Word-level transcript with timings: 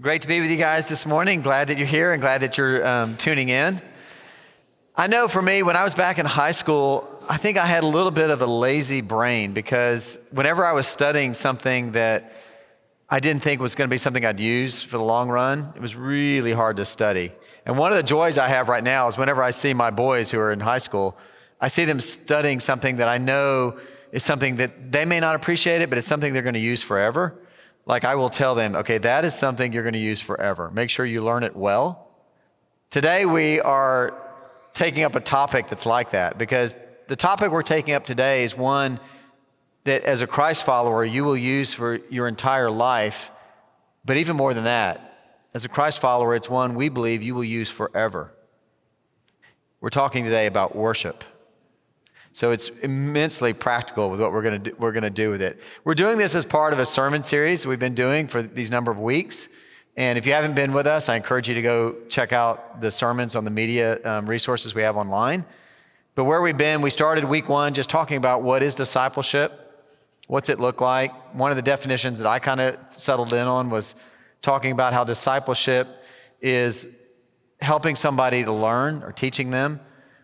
Great 0.00 0.22
to 0.22 0.28
be 0.28 0.40
with 0.40 0.50
you 0.50 0.56
guys 0.56 0.88
this 0.88 1.04
morning. 1.04 1.42
Glad 1.42 1.68
that 1.68 1.76
you're 1.76 1.86
here 1.86 2.12
and 2.12 2.20
glad 2.20 2.40
that 2.40 2.56
you're 2.56 2.84
um, 2.84 3.16
tuning 3.18 3.50
in. 3.50 3.80
I 4.96 5.06
know 5.06 5.28
for 5.28 5.42
me, 5.42 5.62
when 5.62 5.76
I 5.76 5.84
was 5.84 5.94
back 5.94 6.18
in 6.18 6.24
high 6.24 6.52
school, 6.52 7.22
I 7.28 7.36
think 7.36 7.58
I 7.58 7.66
had 7.66 7.84
a 7.84 7.86
little 7.86 8.10
bit 8.10 8.30
of 8.30 8.40
a 8.40 8.46
lazy 8.46 9.02
brain 9.02 9.52
because 9.52 10.18
whenever 10.30 10.64
I 10.64 10.72
was 10.72 10.86
studying 10.86 11.34
something 11.34 11.92
that 11.92 12.32
I 13.10 13.20
didn't 13.20 13.42
think 13.42 13.60
was 13.60 13.74
going 13.74 13.88
to 13.88 13.92
be 13.92 13.98
something 13.98 14.24
I'd 14.24 14.40
use 14.40 14.82
for 14.82 14.96
the 14.96 15.04
long 15.04 15.28
run, 15.28 15.72
it 15.76 15.82
was 15.82 15.94
really 15.94 16.52
hard 16.52 16.78
to 16.78 16.86
study. 16.86 17.30
And 17.66 17.76
one 17.76 17.92
of 17.92 17.96
the 17.96 18.02
joys 18.02 18.38
I 18.38 18.48
have 18.48 18.70
right 18.70 18.82
now 18.82 19.08
is 19.08 19.18
whenever 19.18 19.42
I 19.42 19.50
see 19.50 19.74
my 19.74 19.90
boys 19.90 20.30
who 20.30 20.40
are 20.40 20.52
in 20.52 20.60
high 20.60 20.78
school, 20.78 21.18
I 21.60 21.68
see 21.68 21.84
them 21.84 22.00
studying 22.00 22.60
something 22.60 22.96
that 22.96 23.08
I 23.08 23.18
know 23.18 23.78
is 24.10 24.24
something 24.24 24.56
that 24.56 24.90
they 24.90 25.04
may 25.04 25.20
not 25.20 25.36
appreciate 25.36 25.82
it, 25.82 25.90
but 25.90 25.98
it's 25.98 26.08
something 26.08 26.32
they're 26.32 26.42
going 26.42 26.54
to 26.54 26.60
use 26.60 26.82
forever. 26.82 27.38
Like 27.84 28.04
I 28.04 28.14
will 28.14 28.30
tell 28.30 28.54
them, 28.54 28.76
okay, 28.76 28.98
that 28.98 29.24
is 29.24 29.34
something 29.34 29.72
you're 29.72 29.82
going 29.82 29.94
to 29.94 29.98
use 29.98 30.20
forever. 30.20 30.70
Make 30.70 30.90
sure 30.90 31.04
you 31.04 31.20
learn 31.22 31.42
it 31.42 31.56
well. 31.56 32.08
Today 32.90 33.26
we 33.26 33.60
are 33.60 34.14
taking 34.72 35.02
up 35.02 35.14
a 35.14 35.20
topic 35.20 35.68
that's 35.68 35.86
like 35.86 36.12
that 36.12 36.38
because 36.38 36.76
the 37.08 37.16
topic 37.16 37.50
we're 37.50 37.62
taking 37.62 37.94
up 37.94 38.04
today 38.04 38.44
is 38.44 38.56
one 38.56 39.00
that 39.84 40.02
as 40.04 40.22
a 40.22 40.26
Christ 40.26 40.64
follower 40.64 41.04
you 41.04 41.24
will 41.24 41.36
use 41.36 41.74
for 41.74 41.98
your 42.08 42.28
entire 42.28 42.70
life. 42.70 43.30
But 44.04 44.16
even 44.16 44.36
more 44.36 44.54
than 44.54 44.64
that, 44.64 45.08
as 45.54 45.64
a 45.64 45.68
Christ 45.68 46.00
follower, 46.00 46.34
it's 46.34 46.48
one 46.48 46.74
we 46.74 46.88
believe 46.88 47.22
you 47.22 47.34
will 47.34 47.44
use 47.44 47.70
forever. 47.70 48.32
We're 49.80 49.90
talking 49.90 50.24
today 50.24 50.46
about 50.46 50.76
worship. 50.76 51.24
So 52.34 52.50
it's 52.50 52.68
immensely 52.80 53.52
practical 53.52 54.10
with 54.10 54.20
what 54.20 54.32
we're 54.32 54.42
going 54.42 54.62
to 54.62 54.70
do, 54.70 54.76
we're 54.78 54.92
going 54.92 55.02
to 55.02 55.10
do 55.10 55.30
with 55.30 55.42
it. 55.42 55.60
We're 55.84 55.94
doing 55.94 56.16
this 56.16 56.34
as 56.34 56.46
part 56.46 56.72
of 56.72 56.78
a 56.78 56.86
sermon 56.86 57.22
series 57.22 57.66
we've 57.66 57.78
been 57.78 57.94
doing 57.94 58.26
for 58.26 58.40
these 58.40 58.70
number 58.70 58.90
of 58.90 58.98
weeks. 58.98 59.48
And 59.98 60.16
if 60.16 60.26
you 60.26 60.32
haven't 60.32 60.54
been 60.54 60.72
with 60.72 60.86
us, 60.86 61.10
I 61.10 61.16
encourage 61.16 61.48
you 61.48 61.54
to 61.54 61.62
go 61.62 61.96
check 62.08 62.32
out 62.32 62.80
the 62.80 62.90
sermons 62.90 63.36
on 63.36 63.44
the 63.44 63.50
media 63.50 64.02
um, 64.04 64.26
resources 64.26 64.74
we 64.74 64.80
have 64.80 64.96
online. 64.96 65.44
But 66.14 66.24
where 66.24 66.40
we've 66.40 66.56
been, 66.56 66.80
we 66.80 66.88
started 66.88 67.24
week 67.24 67.50
one 67.50 67.74
just 67.74 67.90
talking 67.90 68.16
about 68.16 68.42
what 68.42 68.62
is 68.62 68.74
discipleship, 68.74 69.52
what's 70.26 70.48
it 70.48 70.58
look 70.58 70.80
like. 70.80 71.12
One 71.34 71.50
of 71.50 71.56
the 71.56 71.62
definitions 71.62 72.18
that 72.18 72.28
I 72.28 72.38
kind 72.38 72.60
of 72.62 72.78
settled 72.96 73.34
in 73.34 73.46
on 73.46 73.68
was 73.68 73.94
talking 74.40 74.72
about 74.72 74.94
how 74.94 75.04
discipleship 75.04 75.86
is 76.40 76.86
helping 77.60 77.94
somebody 77.94 78.42
to 78.42 78.52
learn 78.52 79.02
or 79.02 79.12
teaching 79.12 79.50
them 79.50 79.80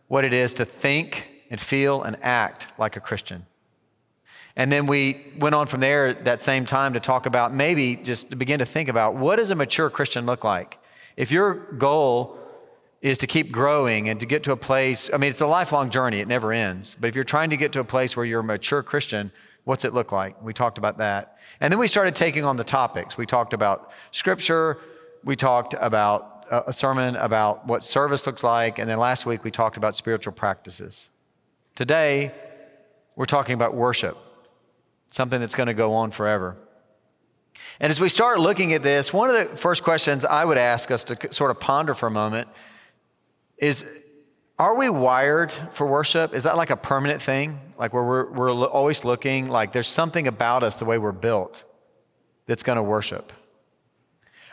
what 0.07 0.25
it 0.25 0.33
is 0.33 0.55
to 0.55 0.65
think 0.65 1.28
and 1.51 1.61
feel 1.61 2.03
and 2.03 2.17
act 2.23 2.69
like 2.79 2.97
a 2.97 3.01
Christian. 3.01 3.47
And 4.57 4.73
then 4.73 4.87
we 4.87 5.35
went 5.39 5.55
on 5.55 5.69
from 5.69 5.81
there 5.81 6.13
that 6.13 6.43
same 6.43 6.67
time 6.67 6.93
to 6.95 7.01
talk 7.01 7.27
about 7.27 7.55
maybe 7.55 7.95
just 7.95 8.31
to 8.31 8.37
begin 8.37 8.59
to 8.59 8.67
think 8.67 8.89
about 8.89 9.15
what 9.15 9.37
does 9.37 9.51
a 9.51 9.55
mature 9.55 9.89
Christian 9.89 10.27
look 10.27 10.43
like? 10.43 10.79
If 11.17 11.31
your 11.31 11.55
goal 11.55 12.37
is 13.01 13.19
to 13.19 13.27
keep 13.29 13.53
growing 13.53 14.09
and 14.09 14.19
to 14.19 14.27
get 14.27 14.43
to 14.43 14.53
a 14.53 14.57
place, 14.57 15.09
I 15.13 15.17
mean, 15.17 15.31
it's 15.31 15.41
a 15.41 15.47
lifelong 15.47 15.91
journey, 15.91 16.19
it 16.19 16.27
never 16.27 16.53
ends. 16.53 16.97
But 16.99 17.07
if 17.07 17.15
you're 17.15 17.23
trying 17.23 17.51
to 17.51 17.57
get 17.57 17.73
to 17.73 17.81
a 17.81 17.85
place 17.85 18.17
where 18.17 18.27
you're 18.27 18.41
a 18.41 18.45
mature 18.45 18.83
Christian, 18.83 19.31
what's 19.63 19.85
it 19.85 19.95
look 19.95 20.11
like? 20.11 20.43
We 20.43 20.53
talked 20.53 20.79
about 20.79 20.99
that. 20.99 21.39
And 21.61 21.73
then 21.73 21.79
we 21.79 21.87
started 21.87 22.17
taking 22.17 22.45
on 22.45 22.57
the 22.57 22.65
topics. 22.65 23.17
We 23.17 23.27
talked 23.27 23.53
about 23.53 23.93
scripture, 24.11 24.79
we 25.23 25.37
talked 25.37 25.75
about 25.79 26.47
uh, 26.51 26.63
a 26.67 26.73
sermon 26.73 27.15
about 27.17 27.67
what 27.67 27.85
service 27.85 28.27
looks 28.27 28.43
like, 28.43 28.79
and 28.79 28.89
then 28.89 28.99
last 28.99 29.27
week 29.27 29.45
we 29.45 29.51
talked 29.51 29.77
about 29.77 29.95
spiritual 29.95 30.33
practices. 30.33 31.11
Today, 31.79 32.33
we're 33.15 33.25
talking 33.25 33.55
about 33.55 33.73
worship, 33.73 34.19
something 35.11 35.39
that's 35.39 35.55
going 35.55 35.69
to 35.69 35.75
go 35.75 35.93
on 35.93 36.11
forever. 36.11 36.57
And 37.79 37.93
as 37.93 38.01
we 38.01 38.09
start 38.09 38.41
looking 38.41 38.73
at 38.73 38.83
this, 38.83 39.13
one 39.13 39.31
of 39.31 39.37
the 39.37 39.57
first 39.57 39.85
questions 39.85 40.25
I 40.25 40.45
would 40.45 40.59
ask 40.59 40.91
us 40.91 41.05
to 41.05 41.33
sort 41.33 41.53
of 41.53 41.61
ponder 41.61 41.95
for 41.95 42.09
a 42.09 42.11
moment 42.11 42.49
is 43.59 43.85
Are 44.59 44.75
we 44.75 44.91
wired 44.91 45.53
for 45.71 45.87
worship? 45.87 46.35
Is 46.35 46.43
that 46.43 46.57
like 46.57 46.71
a 46.71 46.77
permanent 46.77 47.23
thing? 47.23 47.61
Like 47.79 47.95
where 47.95 48.03
we're, 48.03 48.33
we're 48.33 48.67
always 48.67 49.05
looking, 49.05 49.47
like 49.47 49.73
there's 49.73 49.87
something 49.87 50.27
about 50.27 50.65
us, 50.65 50.79
the 50.79 50.85
way 50.85 50.99
we're 50.99 51.13
built, 51.13 51.63
that's 52.47 52.65
going 52.65 52.75
to 52.75 52.83
worship? 52.83 53.33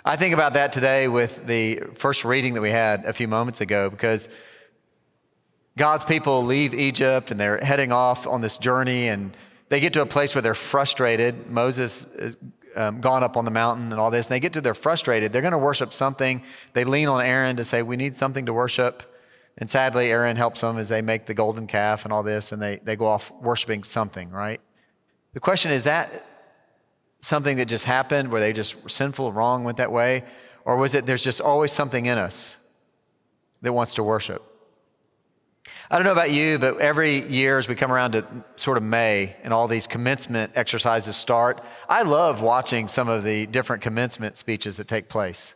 I 0.06 0.16
think 0.16 0.36
about 0.36 0.54
that 0.54 0.74
today 0.74 1.08
with 1.08 1.48
the 1.48 1.78
first 1.96 2.24
reading 2.24 2.54
that 2.54 2.62
we 2.62 2.70
had 2.70 3.04
a 3.06 3.14
few 3.14 3.28
moments 3.28 3.62
ago 3.62 3.90
because 3.90 4.30
God's 5.78 6.06
people 6.06 6.44
leave 6.44 6.74
Egypt 6.74 7.32
and 7.32 7.40
they're 7.40 7.58
heading 7.58 7.92
off 7.92 8.26
on 8.28 8.42
this 8.42 8.58
journey 8.58 9.08
and 9.08 9.36
they 9.70 9.80
get 9.80 9.94
to 9.94 10.02
a 10.02 10.06
place 10.06 10.34
where 10.34 10.42
they're 10.42 10.54
frustrated. 10.54 11.50
Moses 11.50 12.06
has 12.18 12.38
um, 12.76 13.02
gone 13.02 13.24
up 13.24 13.36
on 13.38 13.46
the 13.46 13.52
mountain 13.52 13.92
and 13.92 14.00
all 14.00 14.12
this. 14.12 14.28
And 14.28 14.36
they 14.36 14.40
get 14.40 14.54
to 14.54 14.62
they're 14.62 14.74
frustrated. 14.74 15.34
They're 15.34 15.42
going 15.42 15.52
to 15.54 15.58
worship 15.58 15.94
something. 15.94 16.44
They 16.74 16.84
lean 16.84 17.08
on 17.08 17.26
Aaron 17.26 17.56
to 17.58 17.64
say, 17.64 17.82
We 17.82 17.98
need 17.98 18.16
something 18.16 18.46
to 18.46 18.54
worship. 18.54 19.04
And 19.58 19.70
sadly, 19.70 20.12
Aaron 20.12 20.36
helps 20.36 20.62
them 20.62 20.78
as 20.78 20.90
they 20.90 21.02
make 21.02 21.26
the 21.26 21.34
golden 21.34 21.66
calf 21.66 22.04
and 22.04 22.12
all 22.12 22.24
this, 22.24 22.52
and 22.52 22.62
they, 22.62 22.76
they 22.84 22.98
go 22.98 23.06
off 23.06 23.32
worshiping 23.42 23.86
something, 23.86 24.30
right? 24.30 24.60
The 25.34 25.40
question 25.40 25.72
is 25.72 25.86
that 25.86 26.26
something 27.22 27.56
that 27.58 27.68
just 27.68 27.86
happened 27.86 28.32
where 28.32 28.42
they 28.42 28.52
just 28.52 28.90
sinful, 28.90 29.32
wrong, 29.32 29.64
went 29.64 29.78
that 29.78 29.94
way? 29.94 30.24
Or 30.66 30.76
was 30.76 30.94
it 30.94 31.06
there's 31.06 31.24
just 31.24 31.40
always 31.40 31.72
something 31.72 32.06
in 32.06 32.18
us 32.18 32.58
that 33.62 33.72
wants 33.72 33.94
to 33.94 34.04
worship? 34.04 34.44
I 35.92 35.98
don't 35.98 36.06
know 36.06 36.14
about 36.14 36.32
you, 36.32 36.58
but 36.58 36.80
every 36.80 37.22
year 37.28 37.60
as 37.60 37.68
we 37.68 37.76
come 37.76 37.92
around 37.92 38.14
to 38.14 38.26
sort 38.56 38.78
of 38.78 38.84
May 38.84 39.36
and 39.44 39.54
all 39.54 39.68
these 39.68 39.86
commencement 39.86 40.52
exercises 40.56 41.16
start, 41.16 41.64
I 41.88 42.02
love 42.02 42.42
watching 42.42 42.88
some 42.88 43.08
of 43.08 43.24
the 43.24 43.46
different 43.46 43.84
commencement 43.84 44.36
speeches 44.36 44.78
that 44.78 44.88
take 44.88 45.10
place 45.10 45.54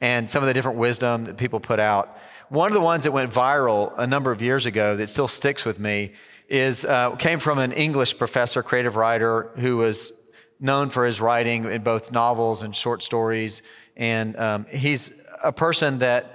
and 0.00 0.28
some 0.28 0.42
of 0.42 0.48
the 0.48 0.54
different 0.54 0.76
wisdom 0.76 1.24
that 1.26 1.36
people 1.36 1.60
put 1.60 1.78
out. 1.78 2.18
One 2.48 2.66
of 2.66 2.74
the 2.74 2.80
ones 2.80 3.04
that 3.04 3.12
went 3.12 3.32
viral 3.32 3.92
a 3.96 4.08
number 4.08 4.32
of 4.32 4.42
years 4.42 4.66
ago 4.66 4.96
that 4.96 5.08
still 5.08 5.28
sticks 5.28 5.64
with 5.64 5.78
me 5.78 6.14
is 6.48 6.84
uh, 6.84 7.14
came 7.14 7.38
from 7.38 7.60
an 7.60 7.70
English 7.70 8.18
professor, 8.18 8.64
creative 8.64 8.96
writer, 8.96 9.52
who 9.56 9.76
was 9.76 10.12
known 10.58 10.90
for 10.90 11.06
his 11.06 11.20
writing 11.20 11.64
in 11.66 11.82
both 11.82 12.10
novels 12.10 12.64
and 12.64 12.74
short 12.74 13.04
stories. 13.04 13.62
And 13.96 14.36
um, 14.36 14.66
he's 14.68 15.12
a 15.44 15.52
person 15.52 16.00
that 16.00 16.34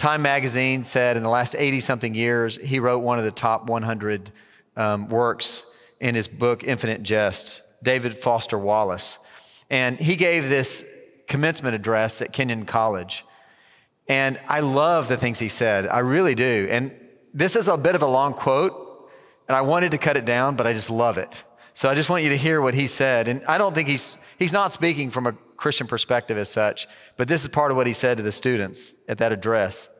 Time 0.00 0.22
magazine 0.22 0.82
said 0.82 1.18
in 1.18 1.22
the 1.22 1.28
last 1.28 1.54
80 1.54 1.80
something 1.80 2.14
years, 2.14 2.56
he 2.56 2.78
wrote 2.78 3.00
one 3.00 3.18
of 3.18 3.24
the 3.26 3.30
top 3.30 3.66
100 3.66 4.32
um, 4.74 5.10
works 5.10 5.62
in 6.00 6.14
his 6.14 6.26
book, 6.26 6.64
Infinite 6.64 7.02
Jest, 7.02 7.60
David 7.82 8.16
Foster 8.16 8.58
Wallace. 8.58 9.18
And 9.68 9.98
he 9.98 10.16
gave 10.16 10.48
this 10.48 10.86
commencement 11.28 11.74
address 11.74 12.22
at 12.22 12.32
Kenyon 12.32 12.64
College. 12.64 13.26
And 14.08 14.40
I 14.48 14.60
love 14.60 15.08
the 15.08 15.18
things 15.18 15.38
he 15.38 15.50
said. 15.50 15.86
I 15.86 15.98
really 15.98 16.34
do. 16.34 16.66
And 16.70 16.92
this 17.34 17.54
is 17.54 17.68
a 17.68 17.76
bit 17.76 17.94
of 17.94 18.00
a 18.00 18.06
long 18.06 18.32
quote, 18.32 19.10
and 19.48 19.54
I 19.54 19.60
wanted 19.60 19.90
to 19.90 19.98
cut 19.98 20.16
it 20.16 20.24
down, 20.24 20.56
but 20.56 20.66
I 20.66 20.72
just 20.72 20.88
love 20.88 21.18
it. 21.18 21.44
So 21.74 21.90
I 21.90 21.94
just 21.94 22.08
want 22.08 22.24
you 22.24 22.30
to 22.30 22.38
hear 22.38 22.62
what 22.62 22.72
he 22.72 22.86
said. 22.86 23.28
And 23.28 23.44
I 23.44 23.58
don't 23.58 23.74
think 23.74 23.86
he's, 23.86 24.16
he's 24.38 24.54
not 24.54 24.72
speaking 24.72 25.10
from 25.10 25.26
a 25.26 25.36
Christian 25.60 25.86
perspective 25.86 26.38
as 26.38 26.48
such, 26.48 26.88
but 27.18 27.28
this 27.28 27.42
is 27.42 27.48
part 27.48 27.70
of 27.70 27.76
what 27.76 27.86
he 27.86 27.92
said 27.92 28.16
to 28.16 28.22
the 28.22 28.32
students 28.32 28.94
at 29.06 29.18
that 29.18 29.30
address. 29.30 29.90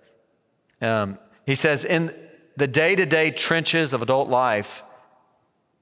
Um, 0.81 1.19
he 1.45 1.55
says, 1.55 1.85
In 1.85 2.15
the 2.57 2.67
day 2.67 2.97
to 2.97 3.05
day 3.05 3.31
trenches 3.31 3.93
of 3.93 4.01
adult 4.01 4.31
life, 4.31 4.83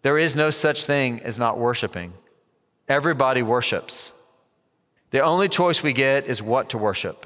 there 0.03 0.19
is 0.19 0.35
no 0.35 0.51
such 0.51 0.85
thing 0.85 1.21
as 1.23 1.39
not 1.39 1.59
worshiping. 1.59 2.13
Everybody 2.89 3.41
worships. 3.41 4.13
The 5.11 5.21
only 5.21 5.49
choice 5.49 5.81
we 5.81 5.93
get 5.93 6.27
is 6.27 6.43
what 6.43 6.71
to 6.71 6.79
worship. 6.79 7.25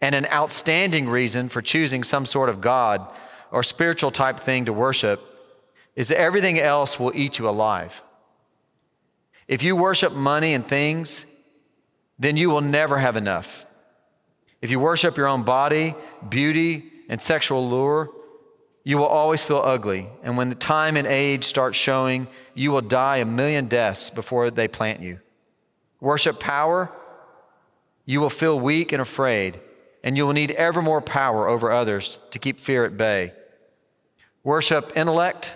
And 0.00 0.14
an 0.14 0.26
outstanding 0.32 1.06
reason 1.06 1.50
for 1.50 1.60
choosing 1.60 2.02
some 2.02 2.24
sort 2.24 2.48
of 2.48 2.62
God 2.62 3.06
or 3.50 3.62
spiritual 3.62 4.10
type 4.10 4.40
thing 4.40 4.64
to 4.64 4.72
worship 4.72 5.20
is 5.94 6.08
that 6.08 6.18
everything 6.18 6.58
else 6.58 6.98
will 6.98 7.12
eat 7.14 7.38
you 7.38 7.46
alive. 7.46 8.02
If 9.48 9.62
you 9.62 9.76
worship 9.76 10.12
money 10.12 10.54
and 10.54 10.66
things, 10.66 11.24
then 12.18 12.36
you 12.36 12.50
will 12.50 12.60
never 12.60 12.98
have 12.98 13.16
enough. 13.16 13.66
If 14.60 14.70
you 14.70 14.80
worship 14.80 15.16
your 15.16 15.28
own 15.28 15.44
body, 15.44 15.94
beauty, 16.28 16.90
and 17.08 17.20
sexual 17.20 17.68
lure, 17.68 18.10
you 18.82 18.98
will 18.98 19.06
always 19.06 19.42
feel 19.42 19.62
ugly. 19.64 20.08
And 20.22 20.36
when 20.36 20.48
the 20.48 20.54
time 20.54 20.96
and 20.96 21.06
age 21.06 21.44
start 21.44 21.74
showing, 21.74 22.28
you 22.54 22.72
will 22.72 22.80
die 22.80 23.18
a 23.18 23.24
million 23.24 23.66
deaths 23.66 24.10
before 24.10 24.50
they 24.50 24.68
plant 24.68 25.00
you. 25.00 25.20
Worship 26.00 26.40
power, 26.40 26.90
you 28.04 28.20
will 28.20 28.30
feel 28.30 28.58
weak 28.58 28.92
and 28.92 29.02
afraid, 29.02 29.60
and 30.02 30.16
you 30.16 30.26
will 30.26 30.32
need 30.32 30.52
ever 30.52 30.80
more 30.82 31.00
power 31.00 31.48
over 31.48 31.70
others 31.70 32.18
to 32.30 32.38
keep 32.38 32.58
fear 32.60 32.84
at 32.84 32.96
bay. 32.96 33.32
Worship 34.44 34.96
intellect, 34.96 35.54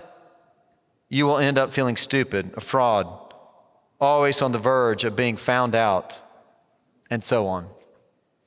you 1.09 1.27
will 1.27 1.39
end 1.39 1.59
up 1.59 1.73
feeling 1.73 1.97
stupid, 1.97 2.53
a 2.57 2.61
fraud, 2.61 3.07
always 4.01 4.41
on 4.41 4.53
the 4.53 4.59
verge 4.59 5.05
of 5.05 5.15
being 5.15 5.37
found 5.37 5.75
out, 5.75 6.19
and 7.11 7.23
so 7.23 7.47
on. 7.47 7.69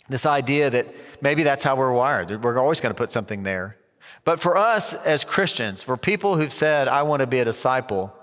This 0.09 0.25
idea 0.25 0.69
that 0.69 0.88
maybe 1.21 1.44
that's 1.44 1.63
how 1.63 1.75
we're 1.75 1.94
wired. 1.94 2.44
We're 2.44 2.57
always 2.57 2.81
going 2.81 2.94
to 2.94 2.97
put 2.97 3.11
something 3.11 3.44
there. 3.44 3.77
But 4.25 4.39
for 4.39 4.57
us 4.57 4.94
as 4.94 5.23
Christians, 5.23 5.81
for 5.81 5.97
people 5.97 6.38
who've 6.38 6.53
said, 6.53 6.88
I 6.88 7.03
want 7.03 7.21
to 7.21 7.27
be 7.27 7.39
a 7.39 7.45
disciple, 7.45 8.13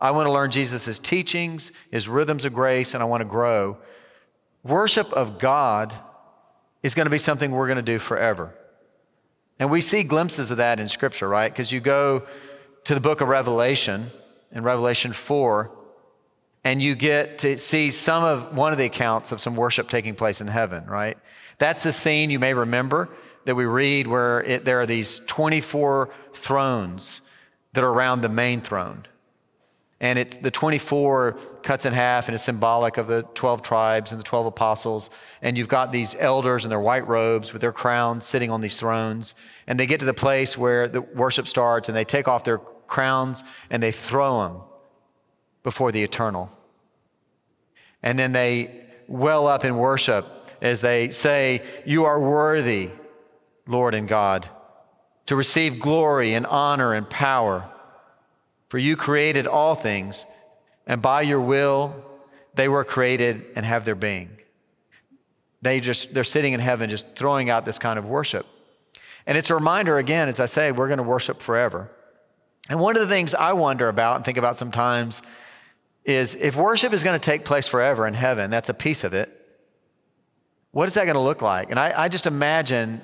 I 0.00 0.10
want 0.12 0.26
to 0.26 0.32
learn 0.32 0.50
Jesus' 0.50 0.98
teachings, 0.98 1.72
his 1.90 2.08
rhythms 2.08 2.44
of 2.44 2.54
grace, 2.54 2.94
and 2.94 3.02
I 3.02 3.06
want 3.06 3.22
to 3.22 3.24
grow, 3.26 3.78
worship 4.62 5.12
of 5.12 5.38
God 5.38 5.94
is 6.82 6.94
going 6.94 7.06
to 7.06 7.10
be 7.10 7.18
something 7.18 7.50
we're 7.50 7.66
going 7.66 7.76
to 7.76 7.82
do 7.82 7.98
forever. 7.98 8.54
And 9.58 9.70
we 9.70 9.80
see 9.80 10.04
glimpses 10.04 10.50
of 10.50 10.58
that 10.58 10.78
in 10.78 10.86
Scripture, 10.86 11.28
right? 11.28 11.50
Because 11.50 11.72
you 11.72 11.80
go 11.80 12.26
to 12.84 12.94
the 12.94 13.00
book 13.00 13.20
of 13.20 13.28
Revelation, 13.28 14.06
in 14.52 14.62
Revelation 14.62 15.12
4, 15.12 15.70
and 16.68 16.82
you 16.82 16.94
get 16.94 17.38
to 17.38 17.56
see 17.56 17.90
some 17.90 18.22
of 18.22 18.54
one 18.54 18.72
of 18.72 18.78
the 18.78 18.84
accounts 18.84 19.32
of 19.32 19.40
some 19.40 19.56
worship 19.56 19.88
taking 19.88 20.14
place 20.14 20.42
in 20.42 20.46
heaven, 20.48 20.84
right? 20.84 21.16
That's 21.56 21.82
the 21.82 21.92
scene 21.92 22.28
you 22.28 22.38
may 22.38 22.52
remember 22.52 23.08
that 23.46 23.54
we 23.54 23.64
read 23.64 24.06
where 24.06 24.42
it, 24.42 24.66
there 24.66 24.78
are 24.78 24.84
these 24.84 25.20
24 25.20 26.10
thrones 26.34 27.22
that 27.72 27.82
are 27.82 27.88
around 27.88 28.20
the 28.20 28.28
main 28.28 28.60
throne. 28.60 29.06
And 29.98 30.18
it's 30.18 30.36
the 30.36 30.50
24 30.50 31.38
cuts 31.62 31.86
in 31.86 31.94
half 31.94 32.28
and 32.28 32.34
is 32.34 32.42
symbolic 32.42 32.98
of 32.98 33.06
the 33.06 33.22
12 33.32 33.62
tribes 33.62 34.12
and 34.12 34.20
the 34.20 34.24
12 34.24 34.44
apostles. 34.44 35.08
And 35.40 35.56
you've 35.56 35.68
got 35.68 35.90
these 35.90 36.14
elders 36.18 36.64
in 36.64 36.68
their 36.68 36.80
white 36.80 37.08
robes 37.08 37.54
with 37.54 37.62
their 37.62 37.72
crowns 37.72 38.26
sitting 38.26 38.50
on 38.50 38.60
these 38.60 38.78
thrones. 38.78 39.34
And 39.66 39.80
they 39.80 39.86
get 39.86 40.00
to 40.00 40.06
the 40.06 40.12
place 40.12 40.58
where 40.58 40.86
the 40.86 41.00
worship 41.00 41.48
starts 41.48 41.88
and 41.88 41.96
they 41.96 42.04
take 42.04 42.28
off 42.28 42.44
their 42.44 42.58
crowns 42.58 43.42
and 43.70 43.82
they 43.82 43.90
throw 43.90 44.42
them 44.42 44.60
before 45.62 45.92
the 45.92 46.02
eternal. 46.02 46.50
And 48.02 48.18
then 48.18 48.32
they 48.32 48.84
well 49.06 49.46
up 49.46 49.64
in 49.64 49.76
worship 49.76 50.26
as 50.60 50.80
they 50.80 51.10
say, 51.10 51.62
You 51.84 52.04
are 52.04 52.20
worthy, 52.20 52.90
Lord 53.66 53.94
and 53.94 54.08
God, 54.08 54.48
to 55.26 55.36
receive 55.36 55.80
glory 55.80 56.34
and 56.34 56.46
honor 56.46 56.94
and 56.94 57.08
power 57.08 57.70
for 58.68 58.78
you 58.78 58.96
created 58.96 59.46
all 59.46 59.74
things, 59.74 60.26
and 60.86 61.00
by 61.00 61.22
your 61.22 61.40
will 61.40 62.04
they 62.54 62.68
were 62.68 62.84
created 62.84 63.44
and 63.56 63.64
have 63.64 63.84
their 63.84 63.94
being. 63.94 64.30
They 65.62 65.80
just, 65.80 66.14
they're 66.14 66.24
sitting 66.24 66.52
in 66.52 66.60
heaven 66.60 66.90
just 66.90 67.16
throwing 67.16 67.50
out 67.50 67.64
this 67.64 67.78
kind 67.78 67.98
of 67.98 68.04
worship. 68.04 68.46
And 69.26 69.36
it's 69.36 69.50
a 69.50 69.54
reminder, 69.54 69.98
again, 69.98 70.28
as 70.28 70.38
I 70.38 70.46
say, 70.46 70.70
we're 70.70 70.88
going 70.88 70.98
to 70.98 71.02
worship 71.02 71.40
forever. 71.40 71.90
And 72.68 72.80
one 72.80 72.96
of 72.96 73.00
the 73.00 73.08
things 73.08 73.34
I 73.34 73.54
wonder 73.54 73.88
about 73.88 74.16
and 74.16 74.24
think 74.24 74.38
about 74.38 74.56
sometimes 74.56 75.22
is 76.08 76.34
if 76.36 76.56
worship 76.56 76.94
is 76.94 77.04
going 77.04 77.20
to 77.20 77.24
take 77.24 77.44
place 77.44 77.68
forever 77.68 78.06
in 78.06 78.14
heaven, 78.14 78.50
that's 78.50 78.70
a 78.70 78.74
piece 78.74 79.04
of 79.04 79.12
it. 79.12 79.30
What 80.70 80.88
is 80.88 80.94
that 80.94 81.04
going 81.04 81.14
to 81.14 81.20
look 81.20 81.42
like? 81.42 81.70
And 81.70 81.78
I, 81.78 82.04
I 82.04 82.08
just 82.08 82.26
imagine 82.26 83.02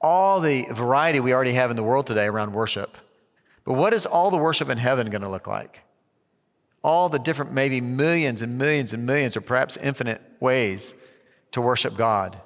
all 0.00 0.40
the 0.40 0.66
variety 0.70 1.20
we 1.20 1.32
already 1.32 1.52
have 1.52 1.70
in 1.70 1.76
the 1.76 1.84
world 1.84 2.06
today 2.06 2.26
around 2.26 2.52
worship. 2.52 2.98
But 3.64 3.74
what 3.74 3.94
is 3.94 4.06
all 4.06 4.32
the 4.32 4.36
worship 4.36 4.68
in 4.68 4.78
heaven 4.78 5.08
going 5.08 5.22
to 5.22 5.28
look 5.28 5.46
like? 5.46 5.82
All 6.82 7.08
the 7.08 7.18
different, 7.18 7.52
maybe 7.52 7.80
millions 7.80 8.42
and 8.42 8.58
millions 8.58 8.92
and 8.92 9.06
millions, 9.06 9.36
or 9.36 9.40
perhaps 9.40 9.76
infinite 9.76 10.20
ways 10.40 10.94
to 11.52 11.60
worship 11.60 11.96
God. 11.96 12.38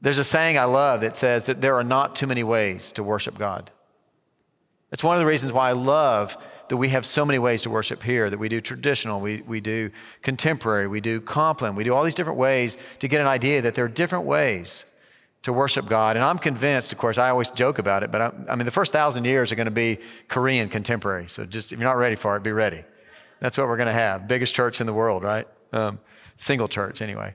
There's 0.00 0.18
a 0.18 0.24
saying 0.24 0.56
I 0.56 0.64
love 0.64 1.02
that 1.02 1.16
says 1.16 1.46
that 1.46 1.60
there 1.60 1.76
are 1.76 1.84
not 1.84 2.16
too 2.16 2.26
many 2.26 2.42
ways 2.42 2.90
to 2.92 3.02
worship 3.02 3.36
God. 3.36 3.70
It's 4.90 5.04
one 5.04 5.16
of 5.16 5.20
the 5.20 5.26
reasons 5.26 5.52
why 5.52 5.68
I 5.68 5.72
love 5.72 6.38
that 6.68 6.76
we 6.76 6.88
have 6.90 7.06
so 7.06 7.24
many 7.24 7.38
ways 7.38 7.62
to 7.62 7.70
worship 7.70 8.02
here, 8.02 8.28
that 8.28 8.38
we 8.38 8.48
do 8.48 8.60
traditional, 8.60 9.20
we, 9.20 9.42
we 9.46 9.60
do 9.60 9.90
contemporary, 10.22 10.86
we 10.86 11.00
do 11.00 11.20
Compline, 11.20 11.74
we 11.74 11.84
do 11.84 11.94
all 11.94 12.04
these 12.04 12.14
different 12.14 12.38
ways 12.38 12.76
to 13.00 13.08
get 13.08 13.20
an 13.20 13.26
idea 13.26 13.62
that 13.62 13.74
there 13.74 13.84
are 13.84 13.88
different 13.88 14.24
ways 14.24 14.84
to 15.42 15.52
worship 15.52 15.86
God. 15.88 16.16
And 16.16 16.24
I'm 16.24 16.38
convinced, 16.38 16.92
of 16.92 16.98
course, 16.98 17.16
I 17.16 17.30
always 17.30 17.50
joke 17.50 17.78
about 17.78 18.02
it, 18.02 18.12
but 18.12 18.20
I, 18.20 18.32
I 18.50 18.56
mean, 18.56 18.66
the 18.66 18.72
first 18.72 18.92
thousand 18.92 19.24
years 19.24 19.52
are 19.52 19.54
going 19.54 19.66
to 19.66 19.70
be 19.70 19.98
Korean 20.28 20.68
contemporary. 20.68 21.28
So 21.28 21.46
just, 21.46 21.72
if 21.72 21.78
you're 21.78 21.88
not 21.88 21.96
ready 21.96 22.16
for 22.16 22.36
it, 22.36 22.42
be 22.42 22.52
ready. 22.52 22.84
That's 23.40 23.56
what 23.56 23.68
we're 23.68 23.76
going 23.76 23.86
to 23.86 23.92
have. 23.92 24.26
Biggest 24.26 24.54
church 24.54 24.80
in 24.80 24.86
the 24.86 24.92
world, 24.92 25.22
right? 25.22 25.46
Um, 25.72 26.00
single 26.36 26.68
church, 26.68 27.00
anyway. 27.00 27.34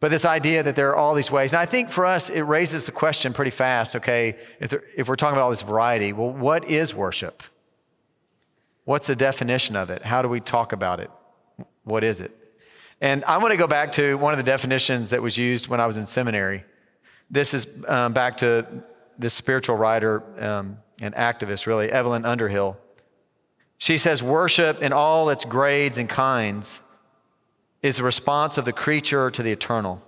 But 0.00 0.10
this 0.10 0.24
idea 0.24 0.62
that 0.62 0.76
there 0.76 0.90
are 0.90 0.96
all 0.96 1.14
these 1.14 1.30
ways. 1.30 1.52
And 1.52 1.60
I 1.60 1.66
think 1.66 1.88
for 1.88 2.04
us, 2.04 2.28
it 2.28 2.42
raises 2.42 2.86
the 2.86 2.92
question 2.92 3.32
pretty 3.32 3.52
fast 3.52 3.96
okay, 3.96 4.36
if, 4.60 4.70
there, 4.70 4.82
if 4.96 5.08
we're 5.08 5.16
talking 5.16 5.34
about 5.34 5.44
all 5.44 5.50
this 5.50 5.62
variety, 5.62 6.12
well, 6.12 6.30
what 6.30 6.68
is 6.68 6.94
worship? 6.94 7.42
What's 8.84 9.06
the 9.06 9.16
definition 9.16 9.76
of 9.76 9.90
it? 9.90 10.02
How 10.02 10.22
do 10.22 10.28
we 10.28 10.40
talk 10.40 10.72
about 10.72 11.00
it? 11.00 11.10
What 11.84 12.04
is 12.04 12.20
it? 12.20 12.32
And 13.00 13.24
I 13.24 13.38
want 13.38 13.52
to 13.52 13.56
go 13.56 13.66
back 13.66 13.92
to 13.92 14.16
one 14.16 14.32
of 14.32 14.38
the 14.38 14.44
definitions 14.44 15.10
that 15.10 15.22
was 15.22 15.36
used 15.36 15.68
when 15.68 15.80
I 15.80 15.86
was 15.86 15.96
in 15.96 16.06
seminary. 16.06 16.64
This 17.30 17.54
is 17.54 17.66
um, 17.88 18.12
back 18.12 18.36
to 18.38 18.66
this 19.18 19.34
spiritual 19.34 19.76
writer 19.76 20.22
um, 20.38 20.78
and 21.00 21.14
activist, 21.14 21.66
really, 21.66 21.90
Evelyn 21.90 22.24
Underhill. 22.24 22.78
She 23.78 23.98
says, 23.98 24.22
Worship 24.22 24.82
in 24.82 24.92
all 24.92 25.28
its 25.30 25.44
grades 25.44 25.98
and 25.98 26.08
kinds 26.08 26.80
is 27.82 27.96
the 27.96 28.04
response 28.04 28.56
of 28.56 28.64
the 28.64 28.72
creature 28.72 29.30
to 29.30 29.42
the 29.42 29.52
eternal. 29.52 30.02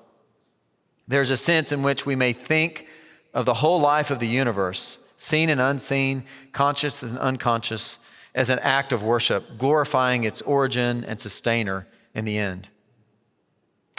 There's 1.08 1.31
a 1.31 1.37
sense 1.37 1.73
in 1.73 1.82
which 1.82 2.06
we 2.06 2.17
may 2.17 2.32
think 2.32 2.87
of 3.34 3.44
the 3.44 3.55
whole 3.55 3.81
life 3.81 4.11
of 4.11 4.19
the 4.19 4.26
universe, 4.26 4.99
seen 5.17 5.50
and 5.50 5.61
unseen, 5.61 6.25
conscious 6.52 7.02
and 7.02 7.19
unconscious, 7.19 7.99
as 8.36 8.50
an 8.50 8.58
act 8.60 8.92
of 8.92 9.02
worship, 9.02 9.58
glorifying 9.58 10.24
its 10.24 10.42
origin 10.42 11.02
and 11.04 11.18
sustainer 11.18 11.86
in 12.14 12.26
the 12.26 12.36
end. 12.38 12.68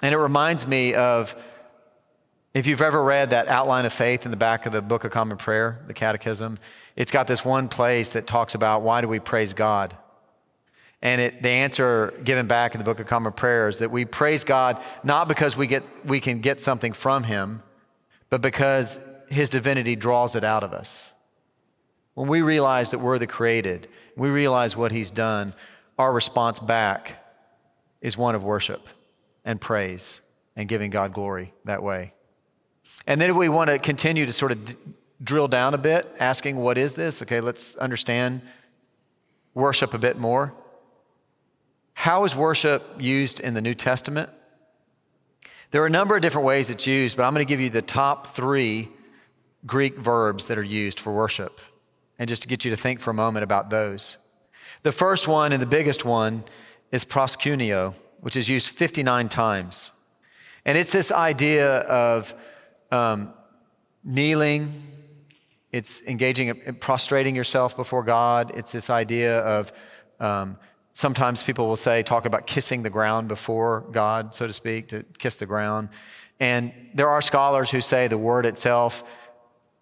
And 0.03 0.13
it 0.13 0.17
reminds 0.17 0.67
me 0.67 0.93
of 0.93 1.35
if 2.53 2.67
you've 2.67 2.81
ever 2.81 3.03
read 3.03 3.31
that 3.31 3.47
outline 3.47 3.85
of 3.85 3.93
faith 3.93 4.25
in 4.25 4.31
the 4.31 4.37
back 4.37 4.67
of 4.67 4.71
the 4.71 4.81
Book 4.81 5.03
of 5.03 5.11
Common 5.11 5.37
Prayer, 5.37 5.81
the 5.87 5.93
Catechism, 5.93 6.59
it's 6.95 7.11
got 7.11 7.27
this 7.27 7.43
one 7.43 7.67
place 7.67 8.13
that 8.13 8.27
talks 8.27 8.53
about 8.53 8.83
why 8.83 9.01
do 9.01 9.07
we 9.07 9.19
praise 9.19 9.53
God? 9.53 9.97
And 11.01 11.19
it, 11.19 11.41
the 11.41 11.49
answer 11.49 12.13
given 12.23 12.47
back 12.47 12.75
in 12.75 12.79
the 12.79 12.85
Book 12.85 12.99
of 12.99 13.07
Common 13.07 13.33
Prayer 13.33 13.67
is 13.67 13.79
that 13.79 13.91
we 13.91 14.05
praise 14.05 14.43
God 14.43 14.81
not 15.03 15.27
because 15.27 15.57
we, 15.57 15.65
get, 15.67 15.83
we 16.05 16.19
can 16.19 16.41
get 16.41 16.61
something 16.61 16.93
from 16.93 17.23
Him, 17.23 17.63
but 18.29 18.41
because 18.41 18.99
His 19.29 19.49
divinity 19.49 19.95
draws 19.95 20.35
it 20.35 20.43
out 20.43 20.63
of 20.63 20.73
us. 20.73 21.13
When 22.13 22.27
we 22.27 22.41
realize 22.41 22.91
that 22.91 22.99
we're 22.99 23.19
the 23.19 23.27
created, 23.27 23.87
we 24.17 24.29
realize 24.29 24.75
what 24.75 24.91
He's 24.91 25.11
done, 25.11 25.53
our 25.97 26.11
response 26.11 26.59
back 26.59 27.23
is 28.01 28.17
one 28.17 28.35
of 28.35 28.43
worship 28.43 28.87
and 29.45 29.61
praise 29.61 30.21
and 30.55 30.67
giving 30.67 30.89
God 30.91 31.13
glory 31.13 31.53
that 31.65 31.81
way. 31.81 32.13
And 33.05 33.21
then 33.21 33.29
if 33.29 33.35
we 33.35 33.47
want 33.47 33.69
to 33.69 33.79
continue 33.79 34.25
to 34.25 34.33
sort 34.33 34.51
of 34.51 34.65
d- 34.65 34.75
drill 35.23 35.47
down 35.47 35.73
a 35.73 35.77
bit, 35.77 36.07
asking, 36.19 36.57
what 36.57 36.77
is 36.77 36.95
this? 36.95 37.21
Okay, 37.21 37.39
let's 37.39 37.75
understand 37.77 38.41
worship 39.53 39.93
a 39.93 39.97
bit 39.97 40.17
more. 40.17 40.53
How 41.93 42.23
is 42.25 42.35
worship 42.35 42.83
used 42.99 43.39
in 43.39 43.53
the 43.53 43.61
New 43.61 43.73
Testament? 43.73 44.29
There 45.71 45.81
are 45.81 45.87
a 45.87 45.91
number 45.91 46.15
of 46.15 46.21
different 46.21 46.45
ways 46.45 46.69
it's 46.69 46.87
used, 46.87 47.17
but 47.17 47.23
I'm 47.23 47.33
going 47.33 47.45
to 47.45 47.49
give 47.49 47.59
you 47.59 47.69
the 47.69 47.81
top 47.81 48.35
three 48.35 48.89
Greek 49.65 49.97
verbs 49.97 50.47
that 50.47 50.57
are 50.57 50.63
used 50.63 50.99
for 50.99 51.11
worship, 51.11 51.59
and 52.19 52.27
just 52.27 52.41
to 52.41 52.47
get 52.47 52.65
you 52.65 52.71
to 52.71 52.77
think 52.77 52.99
for 52.99 53.11
a 53.11 53.13
moment 53.13 53.43
about 53.43 53.69
those. 53.69 54.17
The 54.83 54.91
first 54.91 55.27
one 55.27 55.53
and 55.53 55.61
the 55.61 55.67
biggest 55.67 56.05
one 56.05 56.43
is 56.91 57.05
proskuneo, 57.05 57.93
which 58.21 58.35
is 58.35 58.49
used 58.49 58.69
59 58.69 59.29
times. 59.29 59.91
And 60.65 60.77
it's 60.77 60.91
this 60.91 61.11
idea 61.11 61.79
of 61.81 62.33
um, 62.91 63.33
kneeling, 64.03 64.73
it's 65.71 66.01
engaging, 66.03 66.75
prostrating 66.79 67.35
yourself 67.35 67.75
before 67.75 68.03
God. 68.03 68.51
It's 68.55 68.71
this 68.71 68.89
idea 68.89 69.39
of 69.39 69.71
um, 70.19 70.57
sometimes 70.93 71.43
people 71.43 71.67
will 71.67 71.75
say, 71.75 72.03
talk 72.03 72.25
about 72.25 72.47
kissing 72.47 72.83
the 72.83 72.89
ground 72.89 73.27
before 73.27 73.85
God, 73.91 74.33
so 74.33 74.47
to 74.47 74.53
speak, 74.53 74.87
to 74.89 75.03
kiss 75.19 75.37
the 75.37 75.45
ground. 75.45 75.89
And 76.39 76.73
there 76.93 77.09
are 77.09 77.21
scholars 77.21 77.71
who 77.71 77.81
say 77.81 78.07
the 78.07 78.17
word 78.17 78.45
itself 78.45 79.03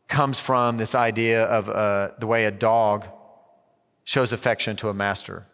comes 0.08 0.40
from 0.40 0.78
this 0.78 0.96
idea 0.96 1.46
of 1.46 1.70
uh, 1.70 2.12
the 2.20 2.28
way 2.28 2.46
a 2.46 2.52
dog 2.52 3.08
shows 4.04 4.32
affection 4.32 4.76
to 4.78 4.90
a 4.90 4.94
master, 4.94 5.46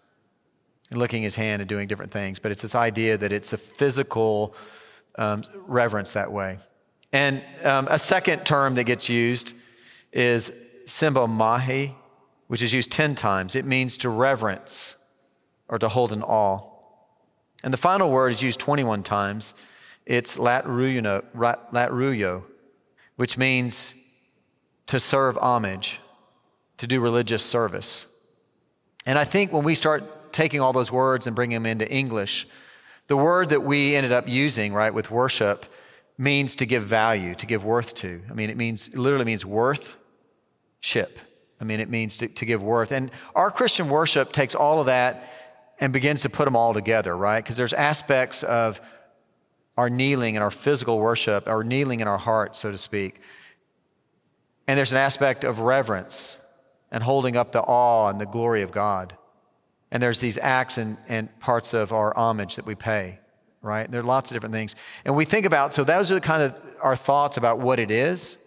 and 0.90 1.00
licking 1.00 1.24
his 1.24 1.36
hand 1.36 1.62
and 1.62 1.70
doing 1.70 1.88
different 1.88 2.12
things. 2.12 2.38
But 2.40 2.52
it's 2.52 2.62
this 2.62 2.76
idea 2.76 3.18
that 3.18 3.32
it's 3.32 3.54
a 3.54 3.58
physical 3.58 4.54
um, 5.16 5.44
reverence 5.66 6.12
that 6.14 6.32
way. 6.32 6.60
And 7.14 7.42
um, 7.64 7.88
a 7.90 8.00
second 8.00 8.46
term 8.46 8.76
that 8.76 8.84
gets 8.86 9.10
used 9.10 9.54
is 10.12 10.52
sebomai, 10.86 11.94
which 12.48 12.62
is 12.62 12.74
used 12.74 12.92
10 12.92 13.16
times. 13.16 13.56
It 13.56 13.66
means 13.66 13.98
to 14.00 14.10
reverence 14.10 14.98
or 15.68 15.80
to 15.80 15.90
hold 15.90 16.12
in 16.12 16.22
awe. 16.22 16.68
And 17.64 17.74
the 17.74 17.78
final 17.78 18.10
word 18.10 18.34
is 18.34 18.42
used 18.42 18.60
21 18.60 19.04
times. 19.04 19.54
It's 20.06 20.38
latreuo, 20.38 21.24
which 23.16 23.38
means 23.38 23.94
to 24.92 25.00
serve 25.00 25.38
homage, 25.38 26.02
to 26.76 26.86
do 26.86 27.00
religious 27.00 27.42
service. 27.42 28.08
And 29.06 29.18
I 29.18 29.24
think 29.24 29.54
when 29.54 29.64
we 29.64 29.74
start 29.74 30.34
taking 30.34 30.60
all 30.60 30.74
those 30.74 30.92
words 30.92 31.28
and 31.28 31.34
bringing 31.34 31.56
them 31.56 31.66
into 31.66 31.90
English, 31.90 32.46
the 33.08 33.16
word 33.16 33.48
that 33.50 33.64
we 33.64 33.96
ended 33.96 34.12
up 34.12 34.28
using, 34.28 34.74
right, 34.74 34.94
with 34.94 35.10
worship 35.10 35.66
means 36.18 36.58
to 36.58 36.66
give 36.66 36.84
value, 36.84 37.36
to 37.36 37.46
give 37.46 37.64
worth 37.64 37.96
to. 37.96 38.22
I 38.30 38.34
mean, 38.34 38.50
it 38.50 38.58
means, 38.58 38.90
it 38.90 38.98
literally 38.98 39.24
means 39.24 39.46
worth, 39.46 39.96
ship. 40.82 41.20
I 41.62 41.64
mean, 41.64 41.80
it 41.80 41.90
means 41.90 42.18
to, 42.18 42.28
to 42.28 42.46
give 42.46 42.62
worth. 42.62 42.92
And 42.92 43.12
our 43.34 43.50
Christian 43.50 43.88
worship 43.88 44.34
takes 44.34 44.56
all 44.56 44.82
of 44.82 44.88
that 44.88 45.24
and 45.80 45.94
begins 45.94 46.22
to 46.24 46.30
put 46.30 46.44
them 46.44 46.58
all 46.58 46.74
together, 46.74 47.16
right? 47.16 47.42
Because 47.42 47.56
there's 47.56 47.72
aspects 47.72 48.44
of 48.44 48.82
our 49.78 49.90
kneeling 49.90 50.36
and 50.36 50.44
our 50.44 50.52
physical 50.52 51.00
worship, 51.00 51.48
our 51.48 51.64
kneeling 51.64 52.02
in 52.02 52.10
our 52.10 52.18
hearts, 52.18 52.60
so 52.60 52.72
to 52.72 52.78
speak. 52.78 53.22
And 54.72 54.78
there's 54.78 54.94
an 54.94 54.98
aspect 55.00 55.44
of 55.44 55.60
reverence 55.60 56.40
and 56.94 57.04
holding 57.04 57.36
up 57.36 57.52
the 57.52 57.60
awe 57.60 58.08
and 58.08 58.22
the 58.22 58.26
glory 58.26 58.62
of 58.62 58.72
God. 58.72 59.18
And 59.92 60.02
there's 60.02 60.22
these 60.22 60.38
acts 60.38 60.78
and, 60.78 60.96
and 61.10 61.38
parts 61.42 61.74
of 61.74 61.92
our 61.92 62.18
homage 62.18 62.56
that 62.56 62.66
we 62.66 62.74
pay, 62.74 63.20
right? 63.62 63.92
There 63.92 64.00
are 64.00 64.06
lots 64.06 64.32
of 64.32 64.36
different 64.36 64.56
things. 64.56 64.78
And 65.04 65.14
we 65.14 65.26
think 65.26 65.46
about, 65.46 65.74
so 65.74 65.84
those 65.84 66.10
are 66.10 66.14
the 66.16 66.22
kind 66.22 66.42
of 66.42 66.58
our 66.82 66.96
thoughts 66.96 67.36
about 67.36 67.60
what 67.60 67.80
it 67.80 67.92
is. 67.92 68.38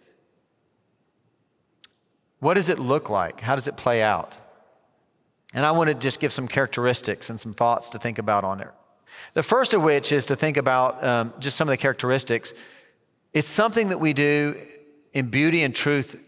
What 2.40 2.54
does 2.54 2.70
it 2.70 2.78
look 2.78 3.10
like? 3.10 3.42
How 3.42 3.54
does 3.54 3.68
it 3.68 3.76
play 3.76 4.02
out? 4.02 4.38
And 5.52 5.66
I 5.66 5.72
want 5.72 5.88
to 5.88 5.94
just 5.94 6.20
give 6.20 6.32
some 6.32 6.48
characteristics 6.48 7.28
and 7.28 7.38
some 7.38 7.52
thoughts 7.52 7.90
to 7.90 7.98
think 7.98 8.18
about 8.18 8.44
on 8.44 8.60
it. 8.62 8.70
The 9.34 9.42
first 9.42 9.74
of 9.74 9.82
which 9.82 10.10
is 10.10 10.24
to 10.24 10.36
think 10.36 10.56
about 10.56 11.04
um, 11.04 11.34
just 11.38 11.58
some 11.58 11.68
of 11.68 11.70
the 11.70 11.76
characteristics. 11.76 12.54
It's 13.34 13.46
something 13.46 13.90
that 13.90 13.98
we 13.98 14.14
do 14.14 14.56
in 15.14 15.30
beauty 15.30 15.62
and 15.62 15.74
truth 15.74 16.20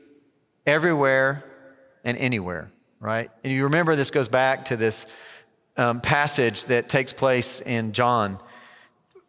everywhere 0.66 1.44
and 2.04 2.16
anywhere, 2.16 2.70
right? 3.00 3.30
And 3.44 3.52
you 3.52 3.64
remember 3.64 3.94
this 3.94 4.10
goes 4.10 4.28
back 4.28 4.64
to 4.66 4.76
this 4.76 5.04
um, 5.76 6.00
passage 6.00 6.66
that 6.66 6.88
takes 6.88 7.12
place 7.12 7.60
in 7.60 7.92
John, 7.92 8.38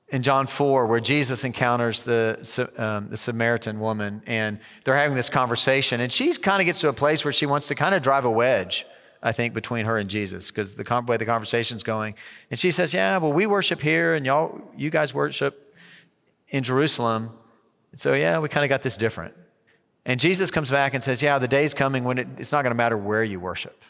in 0.10 0.24
John 0.24 0.48
4, 0.48 0.88
where 0.88 1.02
Jesus 1.02 1.44
encounters 1.44 2.04
the, 2.04 2.70
um, 2.78 3.10
the 3.10 3.18
Samaritan 3.18 3.82
woman 3.82 4.22
and 4.26 4.60
they're 4.86 4.96
having 4.96 5.18
this 5.18 5.30
conversation. 5.30 6.00
And 6.00 6.14
she 6.14 6.34
kind 6.36 6.62
of 6.62 6.66
gets 6.66 6.80
to 6.82 6.90
a 6.90 6.94
place 6.94 7.26
where 7.26 7.34
she 7.34 7.46
wants 7.46 7.68
to 7.68 7.76
kind 7.76 7.94
of 7.94 8.02
drive 8.02 8.24
a 8.24 8.32
wedge 8.32 8.86
I 9.22 9.32
think, 9.32 9.56
between 9.56 9.86
her 9.86 9.98
and 9.98 10.10
Jesus 10.10 10.52
because 10.52 10.76
the 10.76 11.04
way 11.08 11.18
the 11.18 11.26
conversation's 11.26 11.82
going. 11.82 12.16
And 12.52 12.60
she 12.60 12.72
says, 12.72 12.94
Yeah, 12.94 13.18
well, 13.18 13.34
we 13.34 13.48
worship 13.48 13.82
here 13.82 14.14
and 14.14 14.26
y'all, 14.26 14.62
you 14.78 14.90
guys 14.90 15.14
worship 15.14 15.76
in 16.50 16.64
Jerusalem. 16.64 17.32
And 17.92 18.00
so, 18.00 18.14
yeah, 18.14 18.38
we 18.40 18.48
kind 18.48 18.64
of 18.64 18.70
got 18.70 18.84
this 18.84 18.96
different. 18.96 19.34
And 20.08 20.22
Jesus 20.22 20.50
comes 20.50 20.72
back 20.72 20.94
and 20.96 21.04
says, 21.04 21.22
Yeah, 21.22 21.38
the 21.38 21.48
day's 21.48 21.76
coming 21.76 22.06
when 22.06 22.18
it, 22.18 22.28
it's 22.40 22.52
not 22.52 22.64
going 22.64 22.72
to 22.72 22.76
matter 22.78 22.98
where 22.98 23.24
you 23.24 23.40
worship. 23.40 23.84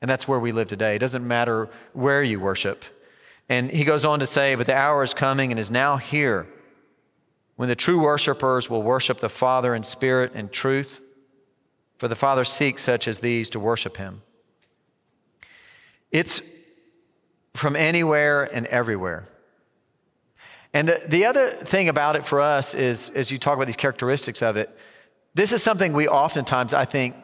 And 0.00 0.08
that's 0.08 0.28
where 0.28 0.38
we 0.38 0.52
live 0.52 0.68
today. 0.68 0.94
It 0.94 1.00
doesn't 1.00 1.26
matter 1.26 1.68
where 1.92 2.22
you 2.22 2.38
worship. 2.38 2.84
And 3.48 3.70
he 3.70 3.84
goes 3.84 4.04
on 4.04 4.20
to 4.20 4.26
say, 4.26 4.54
But 4.54 4.68
the 4.68 4.76
hour 4.76 5.02
is 5.02 5.12
coming 5.12 5.50
and 5.50 5.58
is 5.58 5.70
now 5.70 5.96
here 5.96 6.46
when 7.56 7.68
the 7.68 7.74
true 7.74 8.00
worshipers 8.00 8.70
will 8.70 8.82
worship 8.82 9.18
the 9.18 9.28
Father 9.28 9.74
in 9.74 9.82
spirit 9.82 10.32
and 10.34 10.52
truth 10.52 11.00
for 11.98 12.08
the 12.08 12.16
Father 12.16 12.44
seeks 12.44 12.82
such 12.82 13.08
as 13.08 13.20
these 13.20 13.50
to 13.50 13.60
worship 13.60 13.96
him. 13.96 14.22
It's 16.12 16.42
from 17.54 17.74
anywhere 17.74 18.44
and 18.44 18.66
everywhere. 18.66 19.28
And 20.76 20.90
the, 20.90 21.02
the 21.08 21.24
other 21.24 21.48
thing 21.48 21.88
about 21.88 22.16
it 22.16 22.26
for 22.26 22.38
us 22.38 22.74
is, 22.74 23.08
as 23.14 23.30
you 23.30 23.38
talk 23.38 23.54
about 23.54 23.64
these 23.64 23.76
characteristics 23.76 24.42
of 24.42 24.58
it, 24.58 24.68
this 25.32 25.50
is 25.50 25.62
something 25.62 25.94
we 25.94 26.06
oftentimes, 26.06 26.74
I 26.74 26.84
think, 26.84 27.16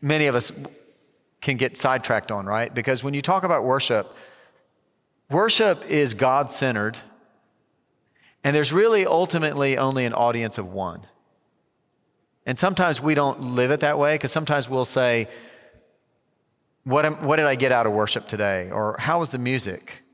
many 0.00 0.28
of 0.28 0.36
us 0.36 0.52
can 1.40 1.56
get 1.56 1.76
sidetracked 1.76 2.30
on, 2.30 2.46
right? 2.46 2.72
Because 2.72 3.02
when 3.02 3.12
you 3.12 3.22
talk 3.22 3.42
about 3.42 3.64
worship, 3.64 4.14
worship 5.28 5.84
is 5.90 6.14
God 6.14 6.48
centered, 6.48 6.96
and 8.44 8.54
there's 8.54 8.72
really 8.72 9.04
ultimately 9.04 9.76
only 9.76 10.04
an 10.04 10.12
audience 10.12 10.56
of 10.56 10.72
one. 10.72 11.08
And 12.46 12.56
sometimes 12.56 13.00
we 13.00 13.16
don't 13.16 13.40
live 13.40 13.72
it 13.72 13.80
that 13.80 13.98
way 13.98 14.14
because 14.14 14.30
sometimes 14.30 14.68
we'll 14.68 14.84
say, 14.84 15.26
what, 16.84 17.04
am, 17.04 17.14
what 17.24 17.38
did 17.38 17.46
I 17.46 17.56
get 17.56 17.72
out 17.72 17.86
of 17.86 17.92
worship 17.92 18.28
today? 18.28 18.70
Or 18.70 18.94
how 19.00 19.18
was 19.18 19.32
the 19.32 19.38
music? 19.38 20.04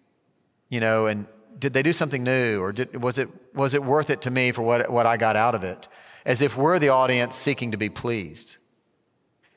You 0.71 0.81
know, 0.81 1.05
and 1.05 1.27
did 1.59 1.73
they 1.73 1.83
do 1.83 1.93
something 1.93 2.23
new? 2.23 2.61
Or 2.61 2.73
did, 2.73 3.03
was, 3.03 3.19
it, 3.19 3.29
was 3.55 3.75
it 3.75 3.83
worth 3.83 4.11
it 4.11 4.23
to 4.23 4.31
me 4.31 4.53
for 4.53 4.63
what, 4.63 4.91
what 4.91 5.07
I 5.07 5.17
got 5.17 5.37
out 5.37 5.55
of 5.55 5.65
it? 5.65 5.89
As 6.25 6.43
if 6.43 6.57
we're 6.57 6.79
the 6.79 6.89
audience 6.89 7.37
seeking 7.37 7.71
to 7.73 7.77
be 7.77 7.89
pleased. 7.89 8.57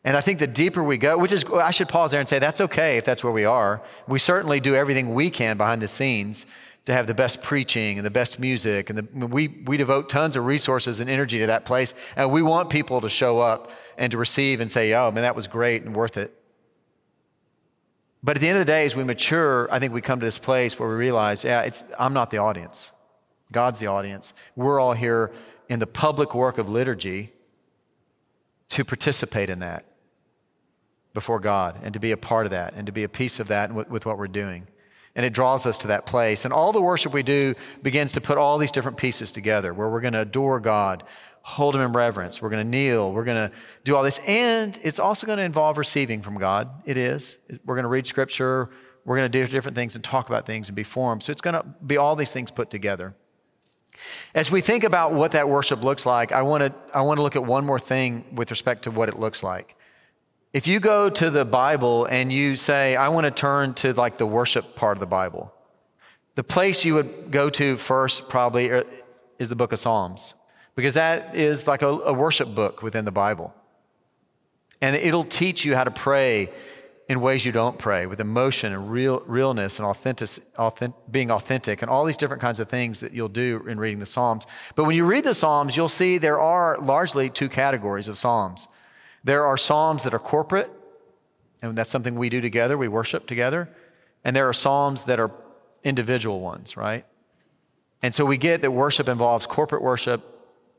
And 0.03 0.15
I 0.15 0.21
think 0.21 0.39
the 0.39 0.47
deeper 0.47 0.83
we 0.83 0.97
go, 0.97 1.17
which 1.17 1.31
is, 1.31 1.43
I 1.45 1.71
should 1.71 1.89
pause 1.89 2.11
there 2.11 2.19
and 2.19 2.29
say 2.29 2.37
that's 2.37 2.61
okay 2.61 2.97
if 2.97 3.05
that's 3.05 3.23
where 3.23 3.33
we 3.33 3.43
are. 3.43 3.81
We 4.07 4.19
certainly 4.19 4.59
do 4.59 4.75
everything 4.75 5.15
we 5.15 5.31
can 5.31 5.57
behind 5.57 5.81
the 5.81 5.87
scenes 5.87 6.45
to 6.85 6.93
have 6.93 7.07
the 7.07 7.15
best 7.15 7.41
preaching 7.41 7.97
and 7.97 8.05
the 8.05 8.11
best 8.11 8.39
music. 8.39 8.91
And 8.91 8.99
the, 8.99 9.27
we, 9.27 9.47
we 9.65 9.77
devote 9.77 10.07
tons 10.07 10.35
of 10.35 10.45
resources 10.45 10.99
and 10.99 11.09
energy 11.09 11.39
to 11.39 11.47
that 11.47 11.65
place. 11.65 11.95
And 12.15 12.31
we 12.31 12.43
want 12.43 12.69
people 12.69 13.01
to 13.01 13.09
show 13.09 13.39
up 13.39 13.71
and 13.97 14.11
to 14.11 14.17
receive 14.17 14.59
and 14.59 14.71
say, 14.71 14.93
oh, 14.93 15.09
man, 15.09 15.23
that 15.23 15.35
was 15.35 15.47
great 15.47 15.83
and 15.83 15.95
worth 15.95 16.17
it. 16.17 16.39
But 18.25 18.37
at 18.37 18.41
the 18.41 18.49
end 18.49 18.57
of 18.57 18.65
the 18.65 18.71
day, 18.71 18.85
as 18.85 18.95
we 18.95 19.03
mature, 19.03 19.71
I 19.71 19.77
think 19.77 19.93
we 19.93 20.01
come 20.01 20.19
to 20.19 20.25
this 20.25 20.39
place 20.39 20.79
where 20.79 20.89
we 20.89 20.95
realize, 20.95 21.43
yeah, 21.43 21.61
it's, 21.61 21.83
I'm 21.99 22.13
not 22.13 22.31
the 22.31 22.39
audience. 22.39 22.91
God's 23.51 23.77
the 23.77 23.85
audience. 23.85 24.33
We're 24.55 24.79
all 24.79 24.93
here 24.93 25.31
in 25.69 25.77
the 25.77 25.85
public 25.85 26.33
work 26.33 26.57
of 26.57 26.67
liturgy 26.67 27.31
to 28.69 28.83
participate 28.83 29.51
in 29.51 29.59
that 29.59 29.85
before 31.13 31.39
God 31.39 31.77
and 31.83 31.93
to 31.93 31.99
be 31.99 32.11
a 32.11 32.17
part 32.17 32.47
of 32.47 32.51
that 32.51 32.73
and 32.73 32.87
to 32.87 32.91
be 32.91 33.03
a 33.03 33.09
piece 33.09 33.39
of 33.39 33.47
that 33.49 33.71
with, 33.71 33.91
with 33.91 34.07
what 34.07 34.17
we're 34.17 34.27
doing 34.27 34.65
and 35.15 35.25
it 35.25 35.33
draws 35.33 35.65
us 35.65 35.77
to 35.79 35.87
that 35.87 36.05
place. 36.05 36.43
And 36.43 36.53
all 36.53 36.73
the 36.73 36.81
worship 36.81 37.13
we 37.13 37.23
do 37.23 37.55
begins 37.81 38.11
to 38.13 38.21
put 38.21 38.37
all 38.37 38.57
these 38.57 38.71
different 38.71 38.97
pieces 38.97 39.31
together 39.31 39.73
where 39.73 39.87
we're 39.89 40.01
going 40.01 40.13
to 40.13 40.21
adore 40.21 40.59
God, 40.59 41.03
hold 41.47 41.75
Him 41.75 41.81
in 41.81 41.93
reverence, 41.93 42.41
we're 42.41 42.49
going 42.49 42.65
to 42.65 42.67
kneel, 42.67 43.13
we're 43.13 43.23
going 43.23 43.49
to 43.49 43.55
do 43.83 43.95
all 43.95 44.01
this. 44.01 44.19
And 44.25 44.79
it's 44.81 44.97
also 44.97 45.27
going 45.27 45.37
to 45.37 45.43
involve 45.43 45.77
receiving 45.77 46.23
from 46.23 46.39
God. 46.39 46.69
It 46.85 46.97
is. 46.97 47.37
We're 47.65 47.75
going 47.75 47.83
to 47.83 47.89
read 47.89 48.07
Scripture, 48.07 48.71
we're 49.05 49.15
going 49.15 49.31
to 49.31 49.45
do 49.45 49.45
different 49.45 49.75
things 49.75 49.93
and 49.93 50.03
talk 50.03 50.27
about 50.27 50.47
things 50.47 50.69
and 50.69 50.75
be 50.75 50.83
formed. 50.83 51.21
So 51.21 51.31
it's 51.31 51.41
going 51.41 51.53
to 51.53 51.63
be 51.85 51.97
all 51.97 52.15
these 52.15 52.33
things 52.33 52.49
put 52.49 52.71
together. 52.71 53.13
As 54.33 54.49
we 54.49 54.59
think 54.59 54.83
about 54.83 55.13
what 55.13 55.33
that 55.33 55.47
worship 55.47 55.83
looks 55.83 56.03
like, 56.03 56.31
I 56.31 56.41
want 56.41 56.63
to, 56.63 56.73
I 56.91 57.01
want 57.01 57.19
to 57.19 57.21
look 57.21 57.35
at 57.35 57.45
one 57.45 57.63
more 57.63 57.79
thing 57.79 58.25
with 58.33 58.49
respect 58.49 58.81
to 58.85 58.91
what 58.91 59.07
it 59.07 59.19
looks 59.19 59.43
like. 59.43 59.75
If 60.51 60.65
you 60.65 60.79
go 60.79 61.11
to 61.11 61.29
the 61.29 61.45
Bible 61.45 62.05
and 62.05 62.33
you 62.33 62.55
say, 62.55 62.95
I 62.95 63.09
want 63.09 63.25
to 63.25 63.31
turn 63.31 63.75
to 63.75 63.93
like 63.93 64.17
the 64.17 64.25
worship 64.25 64.75
part 64.75 64.97
of 64.97 64.99
the 64.99 65.05
Bible, 65.05 65.53
the 66.33 66.43
place 66.43 66.83
you 66.83 66.95
would 66.95 67.29
go 67.29 67.51
to 67.51 67.77
first 67.77 68.29
probably 68.29 68.69
er, 68.69 68.83
is 69.37 69.49
the 69.49 69.55
book 69.55 69.71
of 69.71 69.77
Psalms, 69.77 70.33
because 70.75 70.93
that 70.93 71.35
is 71.35 71.67
like 71.67 71.81
a, 71.81 71.87
a 71.87 72.13
worship 72.13 72.53
book 72.53 72.81
within 72.81 73.05
the 73.05 73.11
Bible. 73.11 73.53
And 74.81 74.95
it'll 74.95 75.23
teach 75.23 75.65
you 75.65 75.75
how 75.75 75.85
to 75.85 75.91
pray 75.91 76.49
in 77.07 77.21
ways 77.21 77.45
you 77.45 77.51
don't 77.51 77.77
pray, 77.77 78.07
with 78.07 78.19
emotion 78.19 78.73
and 78.73 78.89
real, 78.89 79.21
realness 79.27 79.77
and 79.77 79.87
authentic, 79.87 80.27
authentic, 80.57 80.99
being 81.11 81.29
authentic, 81.29 81.83
and 81.83 81.91
all 81.91 82.03
these 82.03 82.17
different 82.17 82.41
kinds 82.41 82.59
of 82.59 82.67
things 82.67 82.99
that 82.99 83.11
you'll 83.11 83.29
do 83.29 83.63
in 83.67 83.79
reading 83.79 83.99
the 83.99 84.07
Psalms. 84.07 84.47
But 84.73 84.85
when 84.85 84.95
you 84.95 85.05
read 85.05 85.23
the 85.23 85.35
Psalms, 85.35 85.77
you'll 85.77 85.87
see 85.87 86.17
there 86.17 86.39
are 86.39 86.79
largely 86.79 87.29
two 87.29 87.47
categories 87.47 88.07
of 88.07 88.17
Psalms. 88.17 88.67
There 89.23 89.45
are 89.45 89.55
psalms 89.55 90.03
that 90.03 90.15
are 90.15 90.19
corporate, 90.19 90.71
and 91.61 91.77
that's 91.77 91.91
something 91.91 92.15
we 92.15 92.29
do 92.29 92.41
together, 92.41 92.75
we 92.75 92.87
worship 92.87 93.27
together. 93.27 93.69
And 94.23 94.35
there 94.35 94.49
are 94.49 94.53
psalms 94.53 95.03
that 95.03 95.19
are 95.19 95.31
individual 95.83 96.39
ones, 96.39 96.75
right? 96.75 97.05
And 98.01 98.15
so 98.15 98.25
we 98.25 98.37
get 98.37 98.61
that 98.61 98.71
worship 98.71 99.07
involves 99.07 99.45
corporate 99.45 99.83
worship 99.83 100.34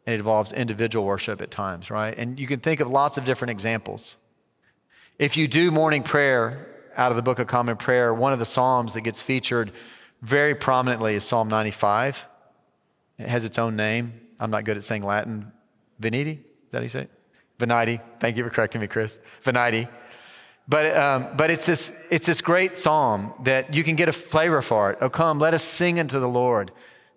it 0.06 0.14
involves 0.14 0.52
individual 0.52 1.04
worship 1.04 1.40
at 1.40 1.50
times, 1.50 1.90
right? 1.90 2.16
And 2.16 2.38
you 2.38 2.46
can 2.46 2.60
think 2.60 2.80
of 2.80 2.88
lots 2.88 3.18
of 3.18 3.24
different 3.24 3.50
examples. 3.50 4.16
If 5.18 5.36
you 5.36 5.48
do 5.48 5.70
morning 5.70 6.02
prayer 6.02 6.68
out 6.96 7.10
of 7.10 7.16
the 7.16 7.22
Book 7.22 7.38
of 7.38 7.46
Common 7.46 7.76
Prayer, 7.76 8.14
one 8.14 8.32
of 8.32 8.38
the 8.38 8.46
Psalms 8.46 8.94
that 8.94 9.00
gets 9.00 9.20
featured 9.20 9.72
very 10.22 10.54
prominently 10.54 11.14
is 11.14 11.24
Psalm 11.24 11.48
95. 11.48 12.26
It 13.18 13.28
has 13.28 13.44
its 13.44 13.58
own 13.58 13.76
name. 13.76 14.20
I'm 14.38 14.50
not 14.50 14.64
good 14.64 14.76
at 14.76 14.84
saying 14.84 15.02
Latin. 15.02 15.52
Veniti? 16.00 16.38
Is 16.38 16.70
that 16.70 16.78
how 16.78 16.82
you 16.82 16.88
say 16.88 17.00
it? 17.02 17.10
Venite. 17.58 18.00
Thank 18.20 18.36
you 18.36 18.44
for 18.44 18.50
correcting 18.50 18.80
me, 18.80 18.86
Chris. 18.86 19.18
Venite. 19.42 19.88
But, 20.68 20.96
um, 20.96 21.36
but 21.36 21.50
it's, 21.50 21.64
this, 21.64 21.92
it's 22.10 22.26
this 22.26 22.40
great 22.40 22.76
psalm 22.76 23.32
that 23.44 23.72
you 23.72 23.84
can 23.84 23.96
get 23.96 24.08
a 24.08 24.12
flavor 24.12 24.60
for 24.62 24.90
it. 24.90 24.98
Oh, 25.00 25.08
come, 25.08 25.38
let 25.38 25.54
us 25.54 25.62
sing 25.62 25.98
unto 26.00 26.18
the 26.18 26.28
Lord. 26.28 26.72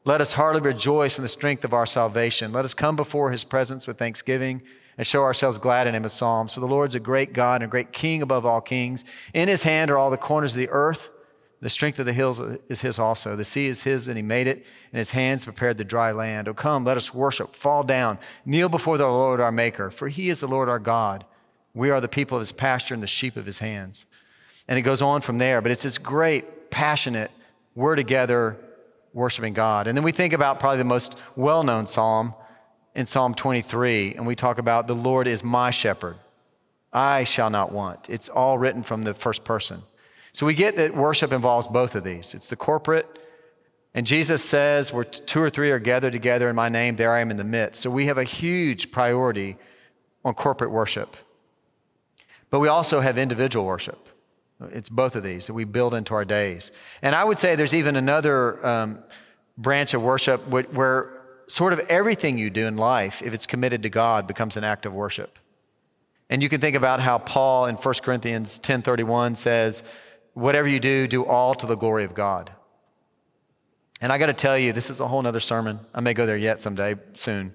Let 0.10 0.22
us 0.22 0.34
heartily 0.34 0.64
rejoice 0.64 1.20
in 1.20 1.22
the 1.22 1.30
strength 1.30 1.64
of 1.64 1.72
our 1.72 1.86
salvation. 1.86 2.52
Let 2.52 2.66
us 2.66 2.74
come 2.74 2.96
before 2.96 3.30
his 3.30 3.44
presence 3.44 3.86
with 3.86 4.00
thanksgiving 4.00 4.64
and 4.98 5.06
show 5.06 5.22
ourselves 5.22 5.60
glad 5.60 5.86
in 5.86 5.94
him 5.94 6.02
with 6.02 6.12
psalms. 6.12 6.52
For 6.52 6.62
the 6.62 6.68
Lord's 6.68 6.96
a 6.96 7.00
great 7.00 7.32
God 7.32 7.62
and 7.62 7.70
a 7.70 7.72
great 7.72 7.94
king 7.94 8.24
above 8.24 8.44
all 8.44 8.60
kings. 8.60 9.06
In 9.36 9.48
his 9.48 9.62
hand 9.62 9.92
are 9.92 10.00
all 10.00 10.10
the 10.10 10.18
corners 10.18 10.56
of 10.56 10.62
the 10.62 10.70
earth. 10.70 11.12
The 11.62 11.70
strength 11.70 12.00
of 12.00 12.08
the 12.08 12.14
hills 12.14 12.42
is 12.70 12.82
his 12.82 12.98
also. 12.98 13.36
The 13.36 13.46
sea 13.46 13.68
is 13.68 13.84
his, 13.84 14.08
and 14.08 14.18
he 14.18 14.24
made 14.24 14.48
it, 14.48 14.66
and 14.92 14.98
his 14.98 15.12
hands 15.12 15.44
prepared 15.44 15.78
the 15.78 15.84
dry 15.84 16.12
land. 16.12 16.48
Oh, 16.48 16.56
come, 16.56 16.86
let 16.86 16.98
us 16.98 17.14
worship, 17.14 17.54
fall 17.54 17.84
down, 17.84 18.18
kneel 18.48 18.68
before 18.68 18.98
the 18.98 19.06
Lord 19.08 19.40
our 19.40 19.52
Maker, 19.52 19.92
for 19.92 20.08
he 20.08 20.32
is 20.32 20.40
the 20.40 20.48
Lord 20.48 20.70
our 20.70 20.80
God. 20.80 21.24
We 21.76 21.92
are 21.92 22.02
the 22.02 22.08
people 22.08 22.36
of 22.36 22.42
his 22.42 22.52
pasture 22.52 22.96
and 22.96 23.04
the 23.04 23.08
sheep 23.08 23.36
of 23.36 23.46
his 23.46 23.60
hands. 23.60 24.08
And 24.68 24.80
it 24.80 24.82
goes 24.82 25.04
on 25.04 25.22
from 25.22 25.38
there, 25.38 25.62
but 25.62 25.72
it's 25.72 25.84
this 25.84 26.00
great, 26.00 26.72
passionate, 26.72 27.30
we're 27.76 27.96
together 27.96 28.58
worshiping 29.14 29.54
God. 29.54 29.88
And 29.88 29.98
then 29.98 30.04
we 30.04 30.12
think 30.12 30.34
about 30.34 30.60
probably 30.60 30.80
the 30.80 30.86
most 30.86 31.16
well 31.36 31.64
known 31.64 31.88
psalm 31.88 32.34
in 32.96 33.06
Psalm 33.06 33.34
23, 33.34 34.16
and 34.16 34.28
we 34.28 34.36
talk 34.36 34.58
about 34.58 34.88
the 34.88 34.96
Lord 34.96 35.28
is 35.28 35.44
my 35.44 35.70
shepherd. 35.70 36.18
I 36.92 37.24
shall 37.24 37.50
not 37.50 37.72
want. 37.72 38.10
It's 38.10 38.30
all 38.30 38.58
written 38.58 38.84
from 38.84 39.04
the 39.04 39.14
first 39.14 39.44
person. 39.44 39.84
So 40.32 40.46
we 40.46 40.54
get 40.54 40.76
that 40.76 40.96
worship 40.96 41.32
involves 41.32 41.68
both 41.68 41.96
of 41.96 42.04
these 42.04 42.34
it's 42.34 42.50
the 42.50 42.56
corporate 42.56 43.20
And 43.94 44.06
Jesus 44.06 44.44
says, 44.44 44.94
where 44.94 45.04
two 45.04 45.42
or 45.42 45.50
three 45.50 45.72
are 45.72 45.80
gathered 45.80 46.14
together 46.14 46.50
in 46.50 46.56
my 46.56 46.70
name, 46.70 46.96
there 46.96 47.12
I 47.12 47.22
am 47.22 47.32
in 47.32 47.38
the 47.38 47.44
midst. 47.44 47.82
So 47.82 47.90
we 47.90 48.06
have 48.06 48.18
a 48.18 48.24
huge 48.24 48.92
priority 48.92 49.58
on 50.24 50.34
corporate 50.34 50.72
worship. 50.72 51.16
But 52.50 52.60
we 52.60 52.68
also 52.68 53.00
have 53.00 53.18
individual 53.18 53.66
worship. 53.66 54.09
It's 54.72 54.90
both 54.90 55.16
of 55.16 55.24
these 55.24 55.48
that 55.48 55.54
we 55.54 55.64
build 55.64 55.94
into 55.94 56.14
our 56.14 56.26
days. 56.26 56.72
And 57.02 57.16
I 57.16 57.24
would 57.24 57.40
say 57.40 57.56
there's 57.56 57.74
even 57.74 57.96
another 57.96 58.66
um, 58.66 59.00
branch 59.58 59.94
of 59.94 60.04
worship 60.04 60.46
where 60.48 61.22
sort 61.48 61.74
of 61.74 61.80
everything 61.82 62.38
you 62.38 62.50
do 62.50 62.68
in 62.68 62.78
life, 62.78 63.22
if 63.22 63.34
it's 63.34 63.46
committed 63.46 63.84
to 63.84 63.90
God, 63.90 64.28
becomes 64.28 64.58
an 64.58 64.64
act 64.64 64.86
of 64.86 64.94
worship. 64.94 65.40
And 66.30 66.44
you 66.44 66.50
can 66.50 66.62
think 66.62 66.76
about 66.76 67.00
how 67.00 67.18
Paul 67.18 67.66
in 67.66 67.76
1 67.76 68.04
Corinthians 68.04 68.60
10:31 68.60 69.36
says, 69.36 69.82
"Whatever 70.34 70.68
you 70.68 70.80
do, 70.80 71.08
do 71.08 71.26
all 71.26 71.56
to 71.56 71.66
the 71.66 71.76
glory 71.76 72.04
of 72.04 72.14
God." 72.14 72.52
And 74.02 74.14
I 74.14 74.18
got 74.18 74.28
to 74.28 74.34
tell 74.34 74.58
you, 74.58 74.72
this 74.72 74.90
is 74.90 75.00
a 75.00 75.08
whole 75.08 75.26
other 75.26 75.40
sermon. 75.40 75.80
I 75.94 76.02
may 76.02 76.14
go 76.14 76.26
there 76.26 76.38
yet 76.38 76.62
someday 76.62 76.96
soon. 77.16 77.54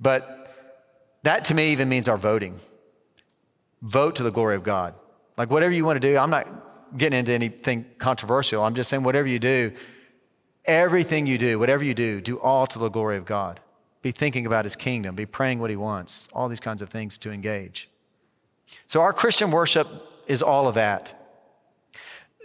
But 0.00 0.54
that 1.22 1.44
to 1.46 1.54
me 1.54 1.72
even 1.72 1.88
means 1.88 2.08
our 2.08 2.16
voting. 2.16 2.60
Vote 3.82 4.16
to 4.16 4.22
the 4.22 4.30
glory 4.30 4.56
of 4.56 4.62
God. 4.62 4.94
Like 5.42 5.50
whatever 5.50 5.74
you 5.74 5.84
want 5.84 6.00
to 6.00 6.08
do, 6.08 6.16
I'm 6.16 6.30
not 6.30 6.46
getting 6.96 7.18
into 7.18 7.32
anything 7.32 7.84
controversial. 7.98 8.62
I'm 8.62 8.76
just 8.76 8.88
saying 8.88 9.02
whatever 9.02 9.26
you 9.26 9.40
do, 9.40 9.72
everything 10.64 11.26
you 11.26 11.36
do, 11.36 11.58
whatever 11.58 11.82
you 11.82 11.94
do, 11.94 12.20
do 12.20 12.38
all 12.38 12.68
to 12.68 12.78
the 12.78 12.88
glory 12.88 13.16
of 13.16 13.24
God. 13.24 13.58
Be 14.02 14.12
thinking 14.12 14.46
about 14.46 14.64
his 14.64 14.76
kingdom, 14.76 15.16
be 15.16 15.26
praying 15.26 15.58
what 15.58 15.68
he 15.68 15.74
wants, 15.74 16.28
all 16.32 16.48
these 16.48 16.60
kinds 16.60 16.80
of 16.80 16.90
things 16.90 17.18
to 17.18 17.32
engage. 17.32 17.90
So 18.86 19.00
our 19.00 19.12
Christian 19.12 19.50
worship 19.50 19.88
is 20.28 20.44
all 20.44 20.68
of 20.68 20.76
that. 20.76 21.12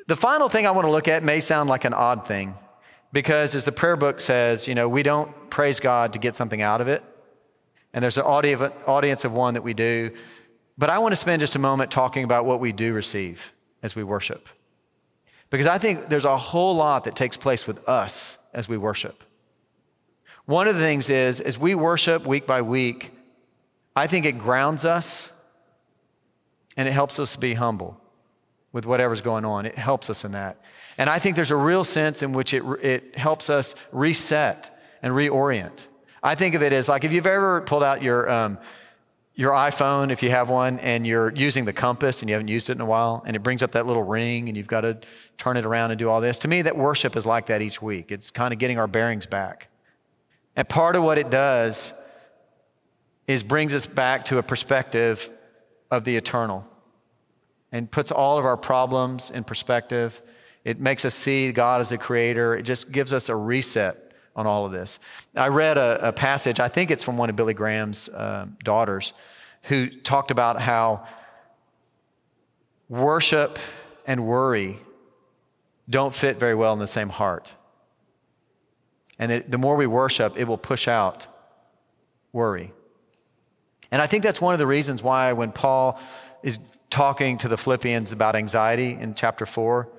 The 0.08 0.16
final 0.16 0.50
thing 0.50 0.66
I 0.66 0.72
want 0.72 0.88
to 0.88 0.92
look 0.92 1.08
at 1.08 1.24
may 1.24 1.40
sound 1.40 1.70
like 1.70 1.86
an 1.86 1.94
odd 1.94 2.28
thing 2.28 2.56
because 3.14 3.54
as 3.54 3.66
the 3.66 3.72
prayer 3.72 3.96
book 3.96 4.22
says, 4.22 4.68
you 4.68 4.74
know, 4.74 4.90
we 4.90 5.04
don't 5.04 5.52
praise 5.52 5.80
God 5.80 6.14
to 6.14 6.18
get 6.18 6.34
something 6.34 6.64
out 6.64 6.82
of 6.82 6.88
it. 6.88 7.04
And 7.94 8.02
there's 8.02 8.18
an 8.18 8.24
audience 8.24 9.24
of 9.24 9.34
one 9.34 9.54
that 9.54 9.62
we 9.62 9.76
do. 9.76 10.14
But 10.78 10.90
I 10.90 11.00
want 11.00 11.12
to 11.12 11.16
spend 11.16 11.40
just 11.40 11.56
a 11.56 11.60
moment 11.60 11.92
talking 11.92 12.24
about 12.24 12.46
what 12.46 12.60
we 12.60 12.72
do 12.72 12.94
receive 12.94 13.54
as 13.82 13.96
we 13.96 14.04
worship. 14.04 14.48
Because 15.50 15.68
I 15.68 15.78
think 15.78 16.10
there's 16.10 16.26
a 16.26 16.38
whole 16.38 16.76
lot 16.76 17.06
that 17.06 17.16
takes 17.16 17.38
place 17.38 17.66
with 17.66 17.88
us 17.88 18.38
as 18.54 18.68
we 18.68 18.78
worship. 18.78 19.24
One 20.46 20.68
of 20.68 20.76
the 20.76 20.82
things 20.82 21.10
is, 21.10 21.42
as 21.42 21.58
we 21.58 21.76
worship 21.76 22.26
week 22.26 22.46
by 22.46 22.62
week, 22.62 23.12
I 23.96 24.08
think 24.08 24.26
it 24.26 24.38
grounds 24.38 24.86
us 24.86 25.32
and 26.76 26.88
it 26.88 26.92
helps 26.92 27.20
us 27.20 27.36
be 27.36 27.56
humble 27.56 28.00
with 28.72 28.86
whatever's 28.86 29.22
going 29.22 29.46
on. 29.46 29.66
It 29.66 29.78
helps 29.78 30.10
us 30.10 30.24
in 30.24 30.34
that. 30.34 30.62
And 30.98 31.10
I 31.10 31.20
think 31.20 31.36
there's 31.36 31.52
a 31.52 31.56
real 31.56 31.84
sense 31.84 32.22
in 32.22 32.34
which 32.34 32.54
it, 32.54 32.64
it 32.82 33.16
helps 33.16 33.50
us 33.50 33.76
reset 33.92 34.78
and 35.02 35.14
reorient. 35.14 35.88
I 36.22 36.36
think 36.36 36.56
of 36.56 36.62
it 36.62 36.74
as 36.74 36.90
like 36.90 37.04
if 37.04 37.12
you've 37.12 37.28
ever 37.28 37.62
pulled 37.62 37.84
out 37.84 38.04
your, 38.04 38.30
um, 38.30 38.58
your 39.38 39.52
iPhone, 39.52 40.12
if 40.12 40.24
you 40.24 40.32
have 40.32 40.50
one, 40.50 40.80
and 40.80 41.06
you're 41.06 41.32
using 41.36 41.64
the 41.66 41.72
compass 41.72 42.22
and 42.22 42.30
you 42.30 42.34
haven't 42.34 42.48
used 42.48 42.72
it 42.72 42.74
in 42.74 42.82
a 42.82 42.86
while, 42.86 43.24
and 43.26 43.36
it 43.36 43.44
brings 43.44 43.62
up 43.62 43.72
that 43.74 43.86
little 43.86 44.02
ring 44.02 44.50
and 44.50 44.58
you've 44.58 44.68
got 44.68 44.82
to 44.82 45.00
turn 45.38 45.58
it 45.58 45.64
around 45.64 45.92
and 45.92 46.00
do 46.00 46.10
all 46.10 46.20
this. 46.20 46.40
To 46.40 46.48
me, 46.48 46.64
that 46.64 46.76
worship 46.76 47.16
is 47.16 47.24
like 47.24 47.46
that 47.46 47.62
each 47.62 47.80
week. 47.80 48.12
It's 48.12 48.32
kind 48.32 48.52
of 48.52 48.60
getting 48.60 48.80
our 48.80 48.88
bearings 48.88 49.28
back. 49.28 49.70
And 50.56 50.68
part 50.68 50.96
of 50.96 51.04
what 51.04 51.20
it 51.20 51.30
does 51.30 51.94
is 53.28 53.44
brings 53.44 53.76
us 53.76 53.86
back 53.86 54.26
to 54.26 54.40
a 54.40 54.44
perspective 54.44 55.30
of 55.92 56.04
the 56.04 56.18
eternal 56.18 56.66
and 57.72 57.92
puts 57.92 58.12
all 58.12 58.40
of 58.40 58.46
our 58.46 58.58
problems 58.58 59.30
in 59.30 59.44
perspective. 59.44 60.24
It 60.66 60.80
makes 60.80 61.06
us 61.06 61.14
see 61.14 61.52
God 61.52 61.80
as 61.80 61.92
a 61.92 61.98
creator. 62.00 62.56
It 62.56 62.64
just 62.64 62.92
gives 62.92 63.14
us 63.14 63.30
a 63.30 63.36
reset 63.36 64.07
on 64.38 64.48
all 64.48 64.66
of 64.66 64.72
this. 64.72 65.00
I 65.36 65.48
read 65.48 65.78
a, 65.78 66.10
a 66.10 66.14
passage, 66.14 66.62
I 66.62 66.70
think 66.70 66.92
it's 66.92 67.04
from 67.04 67.18
one 67.18 67.30
of 67.30 67.36
Billy 67.36 67.54
Graham's 67.54 68.08
uh, 68.08 68.46
daughters, 68.64 69.12
who 69.64 69.90
talked 69.90 70.32
about 70.32 70.62
how 70.62 71.06
worship 72.88 73.60
and 74.06 74.26
worry 74.26 74.80
don't 75.90 76.14
fit 76.14 76.40
very 76.40 76.56
well 76.56 76.72
in 76.74 76.80
the 76.80 76.88
same 76.88 77.10
heart. 77.10 77.54
And 79.20 79.44
the 79.48 79.58
more 79.58 79.76
we 79.76 79.88
worship, 79.88 80.38
it 80.38 80.48
will 80.48 80.60
push 80.60 80.88
out 80.88 81.28
worry. 82.32 82.72
And 83.90 84.02
I 84.02 84.06
think 84.06 84.24
that's 84.24 84.40
one 84.40 84.54
of 84.54 84.60
the 84.60 84.68
reasons 84.68 85.02
why 85.02 85.34
when 85.34 85.52
Paul 85.52 86.00
is 86.44 86.60
talking 86.90 87.38
to 87.40 87.48
the 87.48 87.58
Philippians 87.58 88.12
about 88.12 88.36
anxiety 88.36 88.92
in 88.92 89.16
chapter 89.16 89.46
four, 89.46 89.90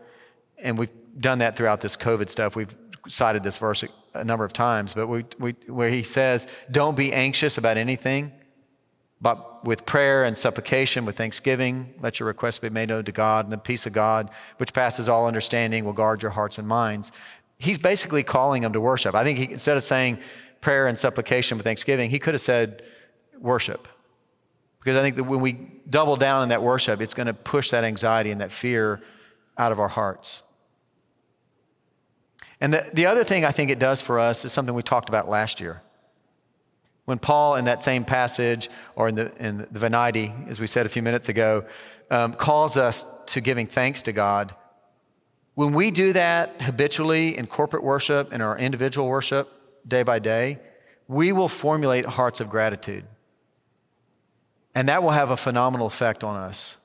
and 0.59 0.79
we've 0.79 0.93
done 1.19 1.39
that 1.39 1.57
throughout 1.57 1.81
this 1.81 1.97
COVID 1.97 2.31
stuff. 2.31 2.55
We've 2.55 2.75
cited 3.09 3.43
this 3.43 3.57
verse 3.57 3.85
a 4.19 4.25
number 4.25 4.45
of 4.45 4.53
times, 4.53 4.95
but 4.95 5.07
we, 5.07 5.25
we, 5.39 5.53
where 5.67 5.89
he 5.89 6.03
says, 6.03 6.47
Don't 6.71 6.97
be 6.97 7.13
anxious 7.13 7.57
about 7.57 7.77
anything, 7.77 8.33
but 9.21 9.65
with 9.65 9.87
prayer 9.87 10.25
and 10.25 10.37
supplication, 10.37 11.05
with 11.05 11.17
thanksgiving, 11.17 11.95
let 12.01 12.21
your 12.21 12.27
requests 12.27 12.59
be 12.59 12.71
made 12.71 12.89
known 12.89 13.05
to 13.05 13.13
God, 13.13 13.47
and 13.47 13.53
the 13.53 13.59
peace 13.59 13.87
of 13.87 13.93
God, 13.93 14.31
which 14.59 14.73
passes 14.73 15.09
all 15.09 15.27
understanding, 15.27 15.85
will 15.85 15.93
guard 15.93 16.23
your 16.23 16.33
hearts 16.33 16.59
and 16.59 16.69
minds. 16.69 17.11
He's 17.59 17.79
basically 17.79 18.23
calling 18.23 18.63
them 18.63 18.73
to 18.73 18.81
worship. 18.81 19.15
I 19.15 19.25
think 19.25 19.39
he, 19.39 19.51
instead 19.51 19.77
of 19.77 19.83
saying 19.83 20.19
prayer 20.61 20.87
and 20.87 20.99
supplication 20.99 21.59
with 21.59 21.65
thanksgiving, 21.65 22.11
he 22.11 22.19
could 22.19 22.35
have 22.35 22.41
said 22.41 22.83
worship. 23.39 23.89
Because 24.81 24.97
I 24.97 25.03
think 25.03 25.17
that 25.17 25.25
when 25.25 25.41
we 25.41 25.53
double 25.91 26.17
down 26.17 26.45
in 26.45 26.49
that 26.51 26.63
worship, 26.63 27.01
it's 27.01 27.15
going 27.15 27.27
to 27.27 27.35
push 27.35 27.71
that 27.71 27.85
anxiety 27.85 28.31
and 28.31 28.41
that 28.41 28.53
fear 28.53 29.03
out 29.57 29.73
of 29.73 29.81
our 29.81 29.89
hearts. 29.89 30.43
And 32.61 32.75
the, 32.75 32.91
the 32.93 33.07
other 33.07 33.25
thing 33.25 33.45
I 33.45 33.53
think 33.53 33.71
it 33.71 33.79
does 33.79 34.01
for 34.01 34.19
us 34.19 34.45
is 34.45 34.53
something 34.53 34.75
we 34.75 34.83
talked 34.83 35.09
about 35.09 35.29
last 35.29 35.61
year. 35.61 35.83
When 37.05 37.19
Paul, 37.19 37.57
in 37.57 37.65
that 37.65 37.83
same 37.83 38.05
passage, 38.05 38.69
or 38.97 39.09
in 39.09 39.15
the, 39.15 39.33
in 39.39 39.59
the 39.71 39.79
Venite, 39.79 40.49
as 40.49 40.61
we 40.61 40.67
said 40.67 40.85
a 40.85 40.89
few 40.89 41.03
minutes 41.03 41.29
ago, 41.29 41.65
um, 42.11 42.33
calls 42.35 42.77
us 42.77 43.07
to 43.27 43.41
giving 43.41 43.67
thanks 43.67 44.03
to 44.03 44.13
God, 44.13 44.55
when 45.55 45.73
we 45.73 45.91
do 45.91 46.13
that 46.13 46.63
habitually 46.63 47.37
in 47.37 47.47
corporate 47.47 47.83
worship 47.83 48.33
and 48.33 48.43
our 48.43 48.57
individual 48.57 49.09
worship 49.09 49.49
day 49.87 50.03
by 50.03 50.19
day, 50.19 50.59
we 51.09 51.33
will 51.33 51.49
formulate 51.49 52.05
hearts 52.05 52.41
of 52.41 52.49
gratitude. 52.49 53.05
And 54.75 54.89
that 54.89 55.03
will 55.03 55.11
have 55.11 55.31
a 55.31 55.37
phenomenal 55.37 55.87
effect 55.87 56.23
on 56.23 56.37
us. 56.37 56.77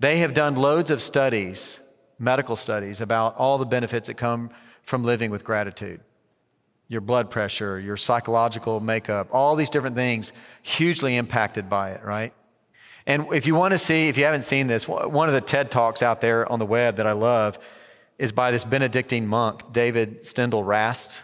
They 0.00 0.18
have 0.18 0.34
done 0.34 0.56
loads 0.56 0.90
of 0.90 1.00
studies, 1.00 1.78
medical 2.18 2.56
studies, 2.56 3.00
about 3.00 3.36
all 3.36 3.58
the 3.58 3.66
benefits 3.66 4.08
that 4.08 4.14
come 4.14 4.50
from 4.86 5.04
living 5.04 5.30
with 5.30 5.44
gratitude. 5.44 6.00
Your 6.88 7.00
blood 7.00 7.28
pressure, 7.28 7.78
your 7.78 7.96
psychological 7.96 8.80
makeup, 8.80 9.28
all 9.32 9.56
these 9.56 9.68
different 9.68 9.96
things 9.96 10.32
hugely 10.62 11.16
impacted 11.16 11.68
by 11.68 11.90
it, 11.90 12.02
right? 12.04 12.32
And 13.04 13.26
if 13.32 13.46
you 13.46 13.56
want 13.56 13.72
to 13.72 13.78
see, 13.78 14.08
if 14.08 14.16
you 14.16 14.24
haven't 14.24 14.44
seen 14.44 14.68
this, 14.68 14.88
one 14.88 15.28
of 15.28 15.34
the 15.34 15.40
TED 15.40 15.70
Talks 15.70 16.02
out 16.02 16.20
there 16.20 16.50
on 16.50 16.60
the 16.60 16.66
web 16.66 16.96
that 16.96 17.06
I 17.06 17.12
love 17.12 17.58
is 18.18 18.32
by 18.32 18.50
this 18.50 18.64
Benedictine 18.64 19.26
monk, 19.26 19.72
David 19.72 20.22
Steindl-Rast. 20.22 21.20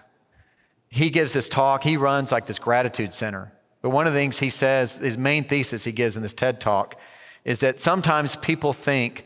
He 0.88 1.09
gives 1.09 1.33
this 1.33 1.48
talk, 1.48 1.85
he 1.85 1.96
runs 1.96 2.31
like 2.31 2.46
this 2.46 2.59
gratitude 2.59 3.14
center. 3.14 3.53
But 3.81 3.90
one 3.90 4.07
of 4.07 4.12
the 4.12 4.18
things 4.18 4.40
he 4.40 4.51
says, 4.51 4.96
his 4.96 5.16
main 5.16 5.44
thesis 5.44 5.85
he 5.85 5.92
gives 5.92 6.16
in 6.16 6.22
this 6.22 6.35
TED 6.35 6.61
Talk, 6.61 7.01
is 7.44 7.61
that 7.61 7.81
sometimes 7.81 8.37
people 8.37 8.72
think 8.72 9.25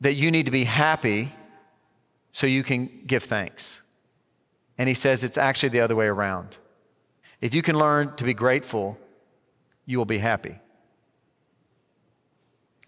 that 0.00 0.14
you 0.14 0.30
need 0.30 0.46
to 0.46 0.52
be 0.52 0.64
happy 0.64 1.32
so 2.30 2.46
you 2.46 2.62
can 2.62 2.90
give 3.06 3.24
thanks. 3.24 3.80
And 4.76 4.88
he 4.88 4.94
says 4.94 5.24
it's 5.24 5.38
actually 5.38 5.70
the 5.70 5.80
other 5.80 5.96
way 5.96 6.06
around. 6.06 6.56
If 7.40 7.54
you 7.54 7.62
can 7.62 7.76
learn 7.78 8.14
to 8.16 8.24
be 8.24 8.34
grateful, 8.34 8.98
you 9.86 9.98
will 9.98 10.04
be 10.04 10.18
happy. 10.18 10.58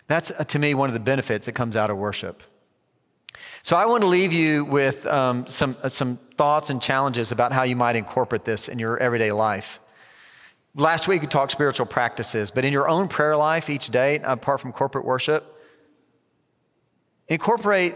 That's, 0.07 0.31
uh, 0.33 0.45
to 0.45 0.59
me, 0.59 0.75
one 0.75 0.89
of 0.89 0.95
the 0.95 1.01
benefits 1.01 1.47
that 1.47 1.53
comes 1.53 1.77
out 1.77 1.89
of 1.89 1.97
worship. 1.97 2.43
So 3.63 3.77
I 3.77 3.87
want 3.87 4.03
to 4.03 4.09
leave 4.09 4.33
you 4.33 4.65
with 4.65 5.07
um, 5.07 5.47
some, 5.47 5.77
uh, 5.83 5.89
some 5.89 6.17
thoughts 6.37 6.69
and 6.71 6.83
challenges 6.83 7.31
about 7.31 7.53
how 7.53 7.63
you 7.63 7.77
might 7.77 7.95
incorporate 7.95 8.45
this 8.45 8.69
in 8.69 8.79
your 8.79 8.99
everyday 8.99 9.31
life. 9.31 9.79
Last 10.75 11.09
week 11.09 11.23
we 11.23 11.29
talked 11.29 11.53
spiritual 11.53 11.87
practices, 11.87 12.51
but 12.51 12.65
in 12.65 12.73
your 12.73 12.89
own 12.89 13.09
prayer 13.09 13.37
life 13.37 13.71
each 13.71 13.89
day, 13.89 14.21
apart 14.23 14.61
from 14.61 14.73
corporate 14.73 15.05
worship, 15.05 15.45
incorporate 17.29 17.95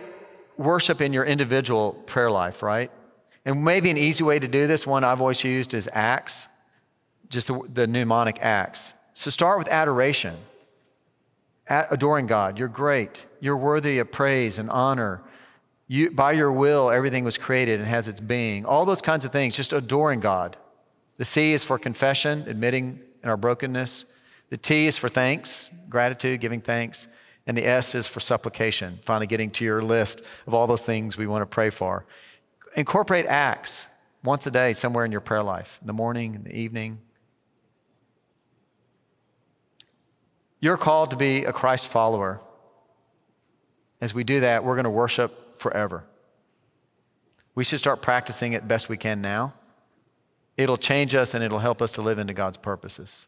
worship 0.57 1.01
in 1.01 1.13
your 1.13 1.25
individual 1.25 1.93
prayer 2.07 2.31
life, 2.31 2.63
right? 2.63 2.91
And 3.45 3.65
maybe 3.65 3.91
an 3.91 3.99
easy 3.99 4.25
way 4.25 4.39
to 4.39 4.49
do 4.49 4.67
this, 4.67 4.87
one 4.87 5.05
I've 5.05 5.21
always 5.21 5.45
used 5.45 5.75
is 5.75 5.89
acts, 5.93 6.49
just 7.29 7.49
the, 7.49 7.61
the 7.73 7.87
mnemonic 7.87 8.39
acts. 8.41 8.95
So 9.13 9.31
start 9.31 9.59
with 9.59 9.69
adoration, 9.69 10.37
adoring 11.69 12.27
God. 12.27 12.59
You're 12.59 12.69
great. 12.69 13.27
You're 13.41 13.57
worthy 13.57 13.99
of 13.99 14.11
praise 14.11 14.59
and 14.59 14.71
honor. 14.71 15.23
You, 15.87 16.11
by 16.11 16.33
your 16.33 16.51
will, 16.51 16.91
everything 16.91 17.25
was 17.25 17.37
created 17.37 17.81
and 17.81 17.89
has 17.89 18.09
its 18.09 18.21
being. 18.21 18.65
All 18.65 18.87
those 18.87 19.03
kinds 19.03 19.25
of 19.25 19.33
things, 19.33 19.57
just 19.57 19.73
adoring 19.73 20.21
God. 20.21 20.57
The 21.17 21.25
C 21.25 21.53
is 21.53 21.63
for 21.63 21.79
confession, 21.79 22.45
admitting 22.49 23.01
in 23.23 23.29
our 23.29 23.37
brokenness. 23.37 24.07
The 24.51 24.57
T 24.57 24.87
is 24.87 24.97
for 24.97 25.09
thanks, 25.09 25.71
gratitude, 25.89 26.41
giving 26.41 26.61
thanks. 26.61 27.07
And 27.47 27.57
the 27.57 27.67
S 27.67 27.95
is 27.95 28.07
for 28.07 28.21
supplication, 28.21 29.01
finally 29.05 29.27
getting 29.27 29.51
to 29.53 29.65
your 29.65 29.83
list 29.83 30.23
of 30.47 30.55
all 30.55 30.67
those 30.67 30.85
things 30.85 31.17
we 31.17 31.27
want 31.27 31.43
to 31.43 31.47
pray 31.47 31.71
for. 31.71 32.07
incorporate 32.77 33.27
acts 33.27 33.87
once 34.25 34.47
a 34.47 34.51
day 34.51 34.73
somewhere 34.73 35.05
in 35.05 35.13
your 35.13 35.21
prayer 35.21 35.43
life, 35.43 35.79
in 35.81 35.87
the 35.87 35.93
morning, 35.93 36.35
in 36.35 36.45
the 36.45 36.57
evening. 36.57 36.99
You're 40.61 40.79
called 40.79 41.11
to 41.11 41.17
be 41.17 41.45
a 41.45 41.53
Christ 41.53 41.89
follower. 41.89 42.41
As 44.01 44.15
we 44.15 44.25
do 44.25 44.41
that, 44.41 44.65
we're 44.65 44.75
going 44.75 44.85
to 44.85 44.91
worship 44.91 45.59
forever. 45.59 46.05
We 47.55 47.65
should 47.65 47.79
start 47.79 48.03
practicing 48.03 48.55
it 48.55 48.67
best 48.67 48.89
we 48.89 48.97
can 48.97 49.21
now. 49.21 49.55
It'll 50.57 50.79
change 50.79 51.15
us 51.15 51.35
and 51.35 51.45
it'll 51.45 51.59
help 51.59 51.83
us 51.83 51.93
to 51.93 52.03
live 52.03 52.19
into 52.19 52.33
God's 52.33 52.57
purposes. 52.57 53.27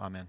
Amen. 0.00 0.28